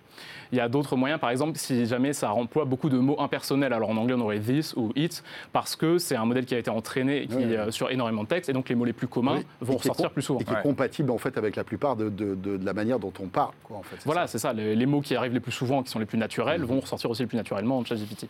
Il 0.51 0.57
y 0.57 0.61
a 0.61 0.69
d'autres 0.69 0.95
moyens, 0.95 1.19
par 1.19 1.29
exemple, 1.31 1.57
si 1.57 1.85
jamais 1.85 2.13
ça 2.13 2.33
emploie 2.33 2.65
beaucoup 2.65 2.89
de 2.89 2.97
mots 2.97 3.19
impersonnels. 3.19 3.73
Alors 3.73 3.89
en 3.89 3.97
anglais, 3.97 4.15
on 4.17 4.21
aurait 4.21 4.39
this 4.39 4.73
ou 4.75 4.91
it, 4.95 5.23
parce 5.51 5.75
que 5.75 5.97
c'est 5.97 6.15
un 6.15 6.25
modèle 6.25 6.45
qui 6.45 6.55
a 6.55 6.57
été 6.59 6.69
entraîné 6.69 7.23
et 7.23 7.27
qui, 7.27 7.35
Ouais. 7.35 7.57
euh, 7.57 7.71
sur 7.71 7.89
énormément 7.91 8.23
de 8.23 8.27
textes, 8.27 8.49
et 8.49 8.53
donc 8.53 8.69
les 8.69 8.75
mots 8.75 8.85
les 8.85 8.93
plus 8.93 9.07
communs 9.07 9.37
Oui, 9.37 9.45
vont 9.61 9.77
ressortir 9.77 10.11
plus 10.11 10.21
souvent. 10.21 10.39
Et 10.39 10.43
qui 10.43 10.53
est 10.53 10.61
compatible 10.61 11.11
en 11.11 11.17
fait 11.17 11.37
avec 11.37 11.55
la 11.55 11.63
plupart 11.63 11.95
de, 11.95 12.09
de- 12.09 12.35
de- 12.35 12.57
de 12.57 12.65
la 12.65 12.73
manière 12.73 12.99
dont 12.99 13.13
on 13.21 13.27
parle. 13.27 13.51
Quoi, 13.63 13.77
en 13.77 13.83
fait, 13.83 13.95
c'est 13.97 14.05
Voilà, 14.05 14.27
c'est 14.27 14.37
ça. 14.37 14.53
Les, 14.53 14.75
les 14.75 14.85
mots 14.85 15.01
qui 15.01 15.15
arrivent 15.15 15.33
les 15.33 15.39
plus 15.39 15.51
souvent, 15.51 15.81
qui 15.83 15.89
sont 15.89 15.99
les 15.99 16.05
plus 16.05 16.17
naturels, 16.17 16.61
Mhm. 16.61 16.67
vont 16.67 16.79
ressortir 16.79 17.09
aussi 17.09 17.23
le 17.23 17.27
plus 17.27 17.37
naturellement 17.37 17.77
en 17.79 17.85
ChatGPT. 17.85 18.27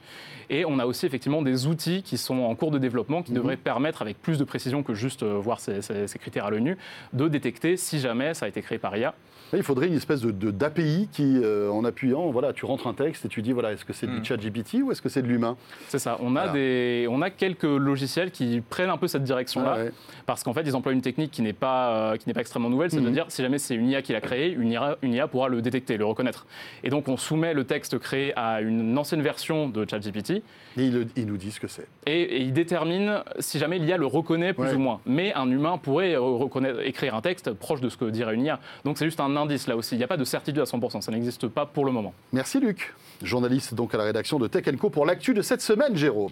Et 0.50 0.66
on 0.66 0.73
a 0.80 0.86
aussi 0.86 1.06
effectivement 1.06 1.42
des 1.42 1.68
outils 1.68 2.04
qui 2.04 2.18
sont 2.18 2.40
en 2.42 2.56
cours 2.56 2.72
de 2.72 2.78
développement, 2.80 3.24
qui 3.24 3.32
Mhm. 3.32 3.38
devraient 3.38 3.58
permettre, 3.58 4.02
avec 4.02 4.22
plus 4.22 4.38
de 4.38 4.44
précision 4.44 4.84
que 4.84 4.94
juste 4.94 5.24
euh, 5.24 5.34
voir 5.38 5.60
ces, 5.60 5.82
ces- 5.82 6.08
ces 6.08 6.20
critères 6.20 6.46
à 6.46 6.50
l'œil 6.52 6.62
nu, 6.62 6.78
de 7.14 7.28
détecter 7.28 7.78
si 7.78 8.00
jamais 8.00 8.34
ça 8.34 8.46
a 8.46 8.50
été 8.50 8.62
créé 8.62 8.78
par 8.78 8.96
IA. 8.98 9.14
Là, 9.54 9.60
il 9.60 9.64
faudrait 9.64 9.86
une 9.86 9.94
espèce 9.94 10.22
de, 10.22 10.50
d'API 10.50 11.08
qui, 11.12 11.40
euh, 11.44 11.70
en 11.70 11.86
appuyant, 11.86 12.32
voilà, 12.32 12.54
tu 12.54 12.66
rentres 12.66 12.88
un 12.88 12.96
texte 12.96 13.26
et 13.26 13.28
tu 13.28 13.44
dis 13.44 13.52
voilà, 13.52 13.72
est-ce 13.72 13.86
que 13.86 13.94
c'est 13.94 14.08
Mm. 14.08 14.20
du 14.20 14.26
ChatGPT 14.26 14.82
ou 14.82 14.92
est-ce 14.92 15.00
que 15.00 15.10
c'est 15.10 15.22
de 15.22 15.28
l'humain? 15.28 15.58
C'est 15.90 16.00
ça. 16.00 16.18
On 16.22 16.36
a, 16.36 16.46
Voilà. 16.48 16.54
des, 16.54 17.06
on 17.08 17.22
a 17.22 17.30
quelques 17.30 17.62
logiciels 17.62 18.32
qui 18.32 18.64
prennent 18.68 18.90
un 18.90 18.98
peu 18.98 19.08
cette 19.08 19.24
direction-là. 19.24 19.74
Ah 19.76 19.84
ouais. 19.84 19.92
Parce 20.26 20.42
qu'en 20.44 20.54
fait, 20.54 20.64
ils 20.66 20.76
emploient 20.76 20.92
une 20.92 21.02
technique 21.04 21.30
qui 21.30 21.44
n'est 21.44 21.54
pas, 21.54 22.14
euh, 22.14 22.18
qui 22.18 22.28
n'est 22.28 22.34
pas 22.34 22.40
extrêmement 22.42 22.72
nouvelle, 22.72 22.90
c'est 22.90 23.00
de 23.00 23.06
Mhm. 23.06 23.14
dire 23.14 23.26
si 23.28 23.44
jamais 23.44 23.60
c'est 23.60 23.76
une 23.76 23.90
IA 23.90 24.02
qui 24.02 24.12
l'a 24.14 24.22
créé, 24.22 24.52
une 24.52 24.72
IA, 24.72 24.98
une 25.04 25.14
IA 25.14 25.28
pourra 25.28 25.50
le 25.50 25.62
détecter, 25.62 25.98
le 25.98 26.06
reconnaître. 26.06 26.48
Et 26.84 26.90
donc, 26.90 27.08
on 27.08 27.16
soumet 27.16 27.54
le 27.54 27.64
texte 27.64 28.00
créé 28.00 28.34
à 28.36 28.60
une 28.62 28.98
ancienne 28.98 29.22
version 29.22 29.70
de 29.70 29.86
ChatGPT 29.88 30.32
Et 30.32 30.42
ils, 30.88 31.08
ils 31.16 31.28
nous 31.28 31.38
disent 31.38 31.54
ce 31.56 31.60
que 31.60 31.68
c'est. 31.68 31.88
et, 32.08 32.22
et 32.24 32.42
il 32.42 32.54
détermine 32.54 33.20
si 33.38 33.60
jamais 33.60 33.78
l'IA 33.78 33.98
le 33.98 34.08
reconnaît 34.08 34.54
plus 34.54 34.64
Ouais. 34.64 34.74
ou 34.74 34.80
moins. 34.80 35.00
Mais 35.06 35.32
un 35.36 35.48
humain 35.52 35.78
pourrait 35.78 36.16
reconnaître, 36.16 36.80
écrire 36.84 37.14
un 37.14 37.22
texte 37.22 37.54
proche 37.54 37.82
de 37.82 37.90
ce 37.90 37.98
que 37.98 38.06
dirait 38.06 38.34
une 38.34 38.46
IA. 38.46 38.60
Donc, 38.84 38.98
c'est 38.98 39.06
juste 39.06 39.20
un 39.20 39.43
indice 39.44 39.68
là 39.68 39.76
aussi. 39.76 39.96
Il 39.96 39.98
n'y 40.00 40.04
a 40.04 40.08
pas 40.08 40.18
de 40.18 40.24
certitude 40.24 40.60
à 40.62 40.66
100%, 40.66 41.02
ça 41.02 41.12
n'existe 41.12 41.48
pas 41.48 41.66
pour 41.66 41.86
le 41.86 41.92
moment. 41.92 42.14
Merci 42.32 42.60
Luc, 42.60 42.94
journaliste 43.22 43.74
donc 43.74 43.94
à 43.94 43.98
la 43.98 44.04
rédaction 44.06 44.40
de 44.40 44.48
Tech 44.48 44.66
Co 44.78 44.90
pour 44.90 45.06
l'actu 45.06 45.34
de 45.34 45.42
cette 45.42 45.62
semaine, 45.62 45.96
Jérôme. 45.96 46.32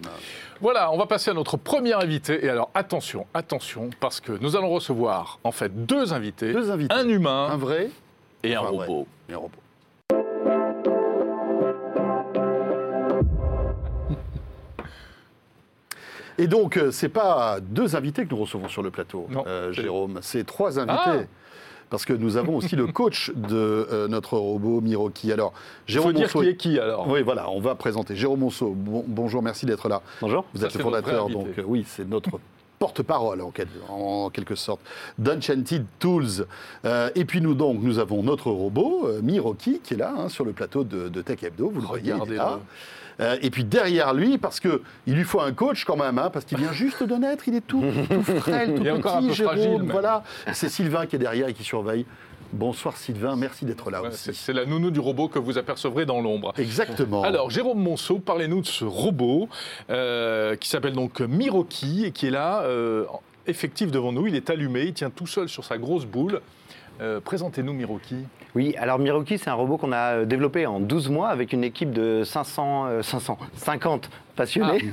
Voilà, 0.60 0.90
on 0.92 0.98
va 0.98 1.06
passer 1.06 1.30
à 1.30 1.34
notre 1.34 1.56
premier 1.56 1.92
invité. 1.94 2.44
Et 2.44 2.48
alors, 2.48 2.70
attention, 2.74 3.26
attention, 3.34 3.90
parce 4.00 4.20
que 4.20 4.32
nous 4.40 4.56
allons 4.56 4.70
recevoir 4.70 5.38
en 5.44 5.52
fait 5.52 5.86
deux 5.86 6.12
invités. 6.12 6.52
Deux 6.52 6.70
invités. 6.70 6.94
Un 6.94 7.08
humain 7.08 7.48
Un 7.50 7.56
vrai 7.56 7.90
et 8.42 8.54
un 8.54 8.60
robot. 8.60 9.06
et 9.28 9.34
un 9.34 9.38
robot. 9.38 9.58
Et 16.38 16.46
donc, 16.46 16.76
euh, 16.76 16.90
c'est 16.90 17.08
pas 17.10 17.58
deux 17.60 17.94
invités 17.94 18.24
que 18.24 18.30
nous 18.30 18.40
recevons 18.40 18.68
sur 18.68 18.82
le 18.82 18.90
plateau, 18.90 19.26
Non, 19.30 19.44
euh, 19.46 19.70
Jérôme, 19.72 20.18
c'est 20.22 20.44
trois 20.44 20.78
invités. 20.78 20.94
Ah 20.96 21.16
Parce 21.92 22.06
que 22.06 22.14
nous 22.14 22.38
avons 22.38 22.56
aussi 22.56 22.74
le 22.74 22.86
coach 23.00 23.30
de 23.36 23.54
euh, 23.92 24.08
notre 24.08 24.38
robot 24.38 24.80
Miroki. 24.80 25.30
Alors, 25.30 25.52
Jérôme 25.86 26.12
faut 26.12 26.16
dire 26.18 26.26
Monceau- 26.28 26.40
qui 26.40 26.48
est 26.48 26.56
qui 26.56 26.78
alors 26.78 27.06
Oui, 27.06 27.20
voilà, 27.22 27.50
on 27.50 27.60
va 27.60 27.74
présenter. 27.74 28.16
Jérôme 28.16 28.40
Monceau, 28.40 28.70
bon- 28.74 29.04
bonjour, 29.06 29.42
merci 29.42 29.66
d'être 29.66 29.90
là. 29.90 30.00
Bonjour. 30.22 30.46
Vous 30.54 30.64
êtes 30.64 30.72
le 30.74 30.80
fondateur, 30.80 31.28
donc 31.28 31.48
euh, 31.58 31.62
oui, 31.66 31.84
c'est 31.86 32.08
notre 32.08 32.30
porte-parole 32.78 33.42
en, 33.42 33.50
quel- 33.50 33.68
en 33.90 34.30
quelque 34.30 34.54
sorte 34.54 34.80
d'Enchanted 35.18 35.84
Tools. 35.98 36.46
Euh, 36.86 37.10
et 37.14 37.26
puis 37.26 37.42
nous 37.42 37.54
donc, 37.54 37.82
nous 37.82 37.98
avons 37.98 38.22
notre 38.22 38.50
robot 38.50 39.06
Miroki 39.22 39.80
qui 39.84 39.92
est 39.92 39.98
là 39.98 40.14
hein, 40.16 40.28
sur 40.30 40.46
le 40.46 40.52
plateau 40.52 40.84
de, 40.84 41.10
de 41.10 41.20
Tech 41.20 41.42
Hebdo. 41.42 41.68
Vous 41.74 41.82
le 41.82 41.86
voyez, 41.86 42.14
il 42.26 42.32
est 42.32 42.36
là. 42.36 42.58
Euh, 43.20 43.36
et 43.42 43.50
puis 43.50 43.64
derrière 43.64 44.14
lui, 44.14 44.38
parce 44.38 44.60
que 44.60 44.82
il 45.06 45.14
lui 45.14 45.24
faut 45.24 45.40
un 45.40 45.52
coach 45.52 45.84
quand 45.84 45.96
même, 45.96 46.18
hein, 46.18 46.30
parce 46.32 46.44
qu'il 46.44 46.58
vient 46.58 46.72
juste 46.72 47.02
de 47.02 47.14
naître, 47.14 47.46
il 47.48 47.54
est 47.54 47.66
tout, 47.66 47.82
tout 48.10 48.22
frêle, 48.22 48.74
tout 48.74 48.80
Il 48.82 48.86
est 48.86 48.92
petit, 48.92 49.08
un 49.08 49.20
peu 49.22 49.32
Jérôme. 49.32 49.56
fragile, 49.56 49.82
voilà, 49.90 50.22
c'est 50.52 50.68
Sylvain 50.68 51.06
qui 51.06 51.16
est 51.16 51.18
derrière 51.18 51.48
et 51.48 51.54
qui 51.54 51.64
surveille. 51.64 52.06
Bonsoir 52.54 52.96
Sylvain, 52.98 53.34
merci 53.34 53.64
d'être 53.64 53.90
là 53.90 54.02
Ouais, 54.02 54.08
aussi. 54.08 54.18
c'est, 54.24 54.34
c'est 54.34 54.52
la 54.52 54.66
nounou 54.66 54.90
du 54.90 55.00
robot 55.00 55.28
que 55.28 55.38
vous 55.38 55.56
apercevrez 55.56 56.04
dans 56.04 56.20
l'ombre. 56.20 56.52
Exactement. 56.58 57.22
Alors, 57.22 57.48
Jérôme 57.48 57.78
Monceau, 57.82 58.18
parlez-nous 58.18 58.60
de 58.60 58.66
ce 58.66 58.84
robot 58.84 59.48
euh, 59.88 60.54
qui 60.56 60.68
s'appelle 60.68 60.92
donc 60.92 61.20
Miroki 61.20 62.04
et 62.04 62.10
qui 62.10 62.26
est 62.26 62.30
là, 62.30 62.60
euh, 62.64 63.04
effectif 63.46 63.90
devant 63.90 64.12
nous. 64.12 64.26
Il 64.26 64.34
est 64.36 64.50
allumé, 64.50 64.82
il 64.82 64.92
tient 64.92 65.08
tout 65.10 65.26
seul 65.26 65.48
sur 65.48 65.64
sa 65.64 65.78
grosse 65.78 66.04
boule. 66.04 66.40
Euh, 67.00 67.20
présentez-nous 67.20 67.72
Miroki. 67.72 68.26
Oui, 68.54 68.74
alors 68.78 68.98
Miroki, 68.98 69.38
c'est 69.38 69.48
un 69.48 69.54
robot 69.54 69.78
qu'on 69.78 69.92
a 69.92 70.18
euh, 70.18 70.24
développé 70.24 70.66
en 70.66 70.78
12 70.78 71.08
mois 71.08 71.28
avec 71.28 71.52
une 71.52 71.64
équipe 71.64 71.92
de 71.92 72.22
500, 72.24 72.86
euh, 72.86 73.02
550 73.02 74.10
passionné. 74.34 74.84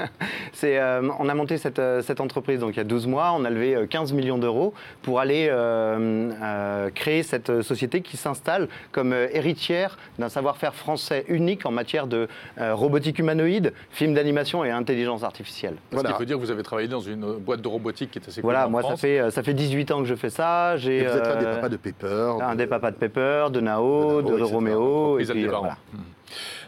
C'est, 0.52 0.78
euh, 0.78 1.08
on 1.18 1.28
a 1.28 1.34
monté 1.34 1.58
cette, 1.58 1.78
euh, 1.78 2.02
cette 2.02 2.20
entreprise 2.20 2.60
donc 2.60 2.74
il 2.74 2.76
y 2.78 2.80
a 2.80 2.84
12 2.84 3.06
mois, 3.06 3.32
on 3.36 3.44
a 3.44 3.50
levé 3.50 3.74
euh, 3.74 3.86
15 3.86 4.12
millions 4.12 4.38
d'euros 4.38 4.72
pour 5.02 5.20
aller 5.20 5.48
euh, 5.50 6.30
euh, 6.42 6.90
créer 6.94 7.22
cette 7.22 7.62
société 7.62 8.00
qui 8.00 8.16
s'installe 8.16 8.68
comme 8.92 9.12
euh, 9.12 9.28
héritière 9.32 9.98
d'un 10.18 10.28
savoir-faire 10.28 10.74
français 10.74 11.24
unique 11.28 11.66
en 11.66 11.70
matière 11.70 12.06
de 12.06 12.28
euh, 12.58 12.74
robotique 12.74 13.18
humanoïde, 13.18 13.72
film 13.90 14.14
d'animation 14.14 14.64
et 14.64 14.70
intelligence 14.70 15.22
artificielle. 15.24 15.74
Ce 15.90 15.96
Voilà. 15.96 16.12
qui 16.12 16.18
veut 16.20 16.26
dire 16.26 16.36
que 16.36 16.42
vous 16.42 16.50
avez 16.50 16.62
travaillé 16.62 16.88
dans 16.88 17.00
une 17.00 17.34
boîte 17.38 17.60
de 17.60 17.68
robotique 17.68 18.10
qui 18.12 18.18
est 18.18 18.22
assez 18.28 18.40
connue 18.40 18.52
Voilà, 18.52 18.66
en 18.66 18.70
moi 18.70 18.82
ça 18.82 18.96
fait, 18.96 19.18
euh, 19.20 19.30
ça 19.30 19.42
fait 19.42 19.54
18 19.54 19.90
ans 19.90 19.98
que 20.00 20.06
je 20.06 20.14
fais 20.14 20.30
ça. 20.30 20.76
J'ai, 20.76 20.98
Et 20.98 21.06
vous 21.06 21.16
êtes 21.16 21.26
un 21.26 21.36
des 21.36 21.44
euh, 21.46 21.54
papas 21.56 21.68
de 21.68 21.76
Pepper. 21.76 22.32
un 22.40 22.52
de- 22.52 22.58
des 22.58 22.66
papas 22.66 22.90
de 22.92 22.96
Pepper, 22.96 23.46
de 23.52 23.60
Nao, 23.60 24.22
De 24.22 24.30
de, 24.32 24.36
Nao. 24.38 24.46
Roméo. 24.48 25.14
Puis, 25.16 25.26
des 25.26 25.44
euh, 25.46 25.50
parents. 25.50 25.60
voilà. 25.62 25.76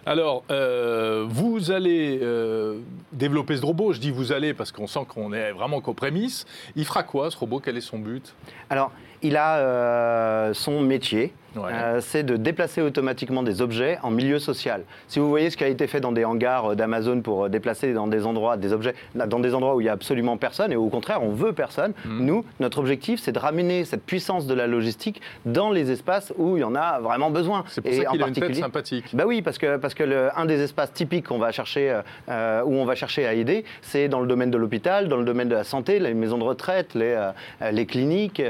Alors, 0.08 0.42
euh, 0.50 1.26
vous 1.28 1.70
allez 1.70 2.20
euh, 2.22 2.78
développer 3.12 3.58
ce 3.58 3.66
robot. 3.66 3.92
Je 3.92 4.00
dis 4.00 4.10
vous 4.10 4.32
allez 4.32 4.54
parce 4.54 4.72
qu'on 4.72 4.86
sent 4.86 5.04
qu'on 5.06 5.34
est 5.34 5.52
vraiment 5.52 5.82
qu'aux 5.82 5.92
prémices. 5.92 6.46
Il 6.76 6.86
fera 6.86 7.02
quoi 7.02 7.30
ce 7.30 7.36
robot? 7.36 7.60
Quel 7.60 7.76
est 7.76 7.82
son 7.82 7.98
but? 7.98 8.34
Alors, 8.70 8.90
il 9.22 9.36
a 9.36 9.56
euh, 9.58 10.54
son 10.54 10.80
métier, 10.80 11.32
Ouais. 11.56 11.70
euh, 11.72 12.00
c'est 12.02 12.22
de 12.24 12.36
déplacer 12.36 12.82
automatiquement 12.82 13.42
des 13.42 13.62
objets 13.62 13.98
en 14.02 14.10
milieu 14.10 14.38
social. 14.38 14.82
Si 15.08 15.18
vous 15.18 15.28
voyez 15.30 15.48
ce 15.50 15.56
qui 15.56 15.64
a 15.64 15.68
été 15.68 15.86
fait 15.86 15.98
dans 15.98 16.12
des 16.12 16.24
hangars 16.24 16.72
euh, 16.72 16.74
d'Amazon 16.76 17.20
pour 17.22 17.48
déplacer 17.48 17.94
dans 17.94 18.06
des 18.06 18.26
endroits 18.26 18.56
des 18.58 18.72
objets, 18.74 18.94
dans 19.14 19.40
des 19.40 19.54
endroits 19.54 19.74
où 19.74 19.80
il 19.80 19.86
y 19.86 19.88
a 19.88 19.92
absolument 19.92 20.36
personne 20.36 20.72
et 20.72 20.76
au 20.76 20.88
contraire 20.88 21.22
on 21.22 21.30
veut 21.30 21.52
personne, 21.54 21.94
Mhm. 22.04 22.24
nous 22.26 22.44
notre 22.60 22.78
objectif 22.78 23.18
c'est 23.20 23.32
de 23.32 23.38
ramener 23.38 23.84
cette 23.86 24.04
puissance 24.04 24.46
de 24.46 24.52
la 24.54 24.66
logistique 24.66 25.20
dans 25.46 25.70
les 25.70 25.90
espaces 25.90 26.32
où 26.36 26.58
il 26.58 26.60
y 26.60 26.64
en 26.64 26.74
a 26.76 27.00
vraiment 27.00 27.30
besoin. 27.30 27.64
C'est 27.68 27.80
pour 27.80 27.90
Et 27.90 28.02
ça 28.02 28.10
en 28.10 28.12
qu'il 28.12 28.22
a 28.22 28.28
une 28.28 28.34
tête 28.34 28.54
sympathique. 28.54 29.06
bah 29.14 29.24
oui, 29.26 29.40
parce 29.40 29.56
que, 29.58 29.78
parce 29.78 29.94
que 29.94 30.04
le- 30.04 30.28
un 30.36 30.44
des 30.44 30.60
espaces 30.62 30.92
typiques 30.92 31.26
qu'on 31.28 31.38
va 31.38 31.50
chercher, 31.50 31.98
euh, 32.28 32.62
où 32.66 32.74
on 32.74 32.84
va 32.84 32.94
chercher 32.94 33.26
à 33.26 33.32
aider, 33.32 33.64
c'est 33.80 34.08
dans 34.08 34.20
le 34.20 34.26
domaine 34.28 34.50
de 34.50 34.58
l'hôpital, 34.58 35.08
dans 35.08 35.16
le 35.16 35.24
domaine 35.24 35.48
de 35.48 35.54
la 35.56 35.64
santé, 35.64 35.98
les 35.98 36.12
maisons 36.14 36.38
de 36.38 36.44
retraite, 36.44 36.94
les, 36.94 37.16
euh, 37.62 37.70
les 37.72 37.86
cliniques. 37.86 38.42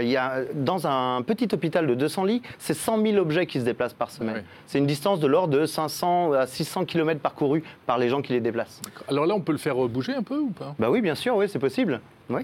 Il 0.00 0.08
y 0.08 0.13
a, 0.16 0.42
dans 0.54 0.86
un 0.86 1.22
petit 1.22 1.48
hôpital 1.52 1.86
de 1.86 1.94
200 1.94 2.24
lits, 2.24 2.42
c'est 2.58 2.74
100 2.74 3.02
000 3.02 3.16
objets 3.16 3.46
qui 3.46 3.60
se 3.60 3.64
déplacent 3.64 3.92
par 3.94 4.10
semaine. 4.10 4.36
Oui. 4.38 4.42
C'est 4.66 4.78
une 4.78 4.86
distance 4.86 5.20
de 5.20 5.26
l'ordre 5.26 5.58
de 5.58 5.66
500 5.66 6.32
à 6.32 6.46
600 6.46 6.84
km 6.84 7.20
parcourus 7.20 7.62
par 7.86 7.98
les 7.98 8.08
gens 8.08 8.22
qui 8.22 8.32
les 8.32 8.40
déplacent. 8.40 8.80
Alors 9.08 9.26
là, 9.26 9.34
on 9.34 9.40
peut 9.40 9.52
le 9.52 9.58
faire 9.58 9.76
bouger 9.76 10.14
un 10.14 10.22
peu 10.22 10.38
ou 10.38 10.50
pas? 10.50 10.74
Bah 10.78 10.88
oui, 10.90 11.00
bien 11.00 11.14
sûr, 11.14 11.36
oui, 11.36 11.46
c'est 11.48 11.58
possible. 11.58 12.00
Oui. 12.30 12.40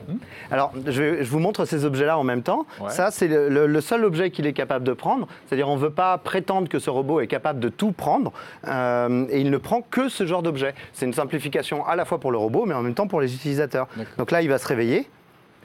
Alors, 0.50 0.72
je, 0.86 1.22
vous 1.24 1.38
montre 1.38 1.64
ces 1.64 1.86
objets-là 1.86 2.18
en 2.18 2.22
même 2.24 2.42
temps. 2.42 2.66
Ouais. 2.82 2.90
Ça, 2.90 3.10
c'est 3.10 3.28
le, 3.28 3.48
le- 3.48 3.66
le 3.66 3.80
seul 3.80 4.04
objet 4.04 4.30
qu'il 4.30 4.46
est 4.46 4.52
capable 4.52 4.84
de 4.84 4.92
prendre. 4.92 5.26
C'est-à-dire, 5.46 5.70
on 5.70 5.76
ne 5.76 5.80
veut 5.80 5.88
pas 5.90 6.18
prétendre 6.18 6.68
que 6.68 6.78
ce 6.78 6.90
robot 6.90 7.20
est 7.20 7.26
capable 7.26 7.60
de 7.60 7.70
tout 7.70 7.92
prendre. 7.92 8.30
euh, 8.68 9.24
et 9.30 9.40
il 9.40 9.50
ne 9.50 9.56
prend 9.56 9.80
que 9.80 10.10
ce 10.10 10.26
genre 10.26 10.42
d'objet. 10.42 10.74
C'est 10.92 11.06
une 11.06 11.14
simplification 11.14 11.86
à 11.86 11.96
la 11.96 12.04
fois 12.04 12.20
pour 12.20 12.30
le 12.30 12.36
robot, 12.36 12.66
mais 12.66 12.74
en 12.74 12.82
même 12.82 12.92
temps 12.94 13.06
pour 13.06 13.22
les 13.22 13.34
utilisateurs. 13.34 13.88
Donc 14.18 14.30
là, 14.32 14.42
il 14.42 14.48
va 14.50 14.58
se 14.58 14.68
réveiller. 14.68 15.08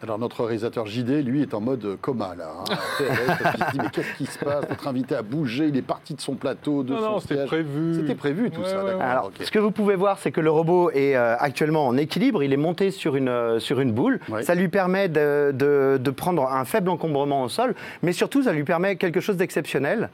Alors 0.04 0.20
notre 0.20 0.44
réalisateur 0.44 0.86
JD, 0.86 1.24
lui, 1.25 1.42
est 1.42 1.54
en 1.54 1.62
mode 1.62 1.98
coma 2.02 2.36
là. 2.36 2.50
hein. 2.60 2.64
Qu'il 2.98 3.66
se 3.66 3.72
dit 3.72 3.78
mais 3.82 3.90
qu'est-ce 3.92 4.14
qui 4.18 4.25
se 4.25 4.38
passe? 4.38 4.70
Notre 4.70 4.88
invité 4.88 5.16
à 5.16 5.22
bouger, 5.22 5.68
il 5.68 5.78
est 5.78 5.82
parti 5.82 6.14
de 6.14 6.22
son 6.22 6.36
plateau, 6.36 6.84
de 6.84 6.94
Non, 6.94 7.00
son 7.00 7.12
non, 7.12 7.20
c'était 7.22 7.46
prévu. 7.46 7.96
C'était 7.96 8.14
prévu 8.16 8.52
tout 8.52 8.62
Ouais, 8.62 8.68
ça. 8.70 8.78
ouais, 8.80 8.84
d'accord. 8.86 9.00
ouais. 9.00 9.06
Alors, 9.06 9.32
ce 9.40 9.50
que 9.50 9.58
vous 9.58 9.72
pouvez 9.72 9.96
voir, 9.96 10.20
c'est 10.20 10.32
que 10.32 10.42
le 10.42 10.52
robot 10.52 10.92
est 10.92 11.16
euh, 11.16 11.36
actuellement 11.40 11.88
en 11.88 11.96
équilibre. 11.98 12.44
Il 12.44 12.52
est 12.54 12.58
monté 12.58 12.92
sur 12.92 13.16
une, 13.16 13.30
euh, 13.30 13.60
sur 13.60 13.80
une 13.80 13.94
boule. 13.94 14.20
Ouais. 14.30 14.44
Ça 14.44 14.54
lui 14.54 14.68
permet 14.68 15.08
de, 15.08 15.52
de- 15.54 15.98
de 16.00 16.12
prendre 16.12 16.46
un 16.52 16.66
faible 16.66 16.90
encombrement 16.90 17.44
au 17.44 17.50
sol, 17.50 17.74
mais 18.04 18.12
surtout, 18.12 18.44
ça 18.44 18.52
lui 18.52 18.64
permet 18.66 18.98
quelque 18.98 19.22
chose 19.22 19.38
d'exceptionnel. 19.38 20.10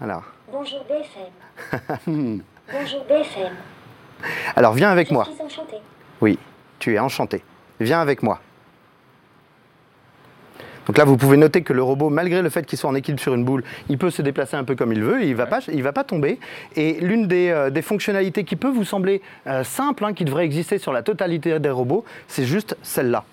Alors, 0.00 0.22
Bonjour 0.52 0.84
BFM. 0.88 1.82
Bonjour 2.72 3.04
BFM. 3.08 3.52
alors, 4.54 4.72
viens 4.72 4.90
avec 4.90 5.08
Je 5.08 5.14
moi. 5.14 5.24
suis 5.24 5.42
enchantée. 5.42 5.78
Oui, 6.20 6.38
tu 6.78 6.94
es 6.94 6.98
enchanté. 7.00 7.42
Viens 7.80 8.00
avec 8.00 8.22
moi. 8.22 8.40
Donc 10.86 10.98
là, 10.98 11.04
vous 11.04 11.16
pouvez 11.16 11.36
noter 11.36 11.62
que 11.62 11.72
le 11.72 11.82
robot, 11.82 12.10
malgré 12.10 12.42
le 12.42 12.50
fait 12.50 12.64
qu'il 12.66 12.78
soit 12.78 12.90
en 12.90 12.94
équilibre 12.94 13.20
sur 13.20 13.34
une 13.34 13.44
boule, 13.44 13.62
il 13.88 13.98
peut 13.98 14.10
se 14.10 14.20
déplacer 14.22 14.56
un 14.56 14.64
peu 14.64 14.74
comme 14.74 14.92
il 14.92 15.02
veut, 15.02 15.22
il 15.22 15.30
ne 15.30 15.34
va, 15.34 15.46
pas- 15.46 15.60
il 15.72 15.82
va 15.82 15.92
pas 15.92 16.04
tomber. 16.04 16.40
Et 16.76 16.94
l'une 17.00 17.28
des, 17.28 17.50
euh, 17.50 17.70
des 17.70 17.82
fonctionnalités 17.82 18.44
qui 18.44 18.56
peut 18.56 18.70
vous 18.70 18.84
sembler 18.84 19.22
euh, 19.46 19.62
simple, 19.64 20.04
hein, 20.04 20.12
qui 20.12 20.24
devrait 20.24 20.44
exister 20.44 20.78
sur 20.78 20.92
la 20.92 21.02
totalité 21.02 21.58
des 21.60 21.70
robots, 21.70 22.04
c'est 22.26 22.44
juste 22.44 22.76
celle-là. 22.82 23.24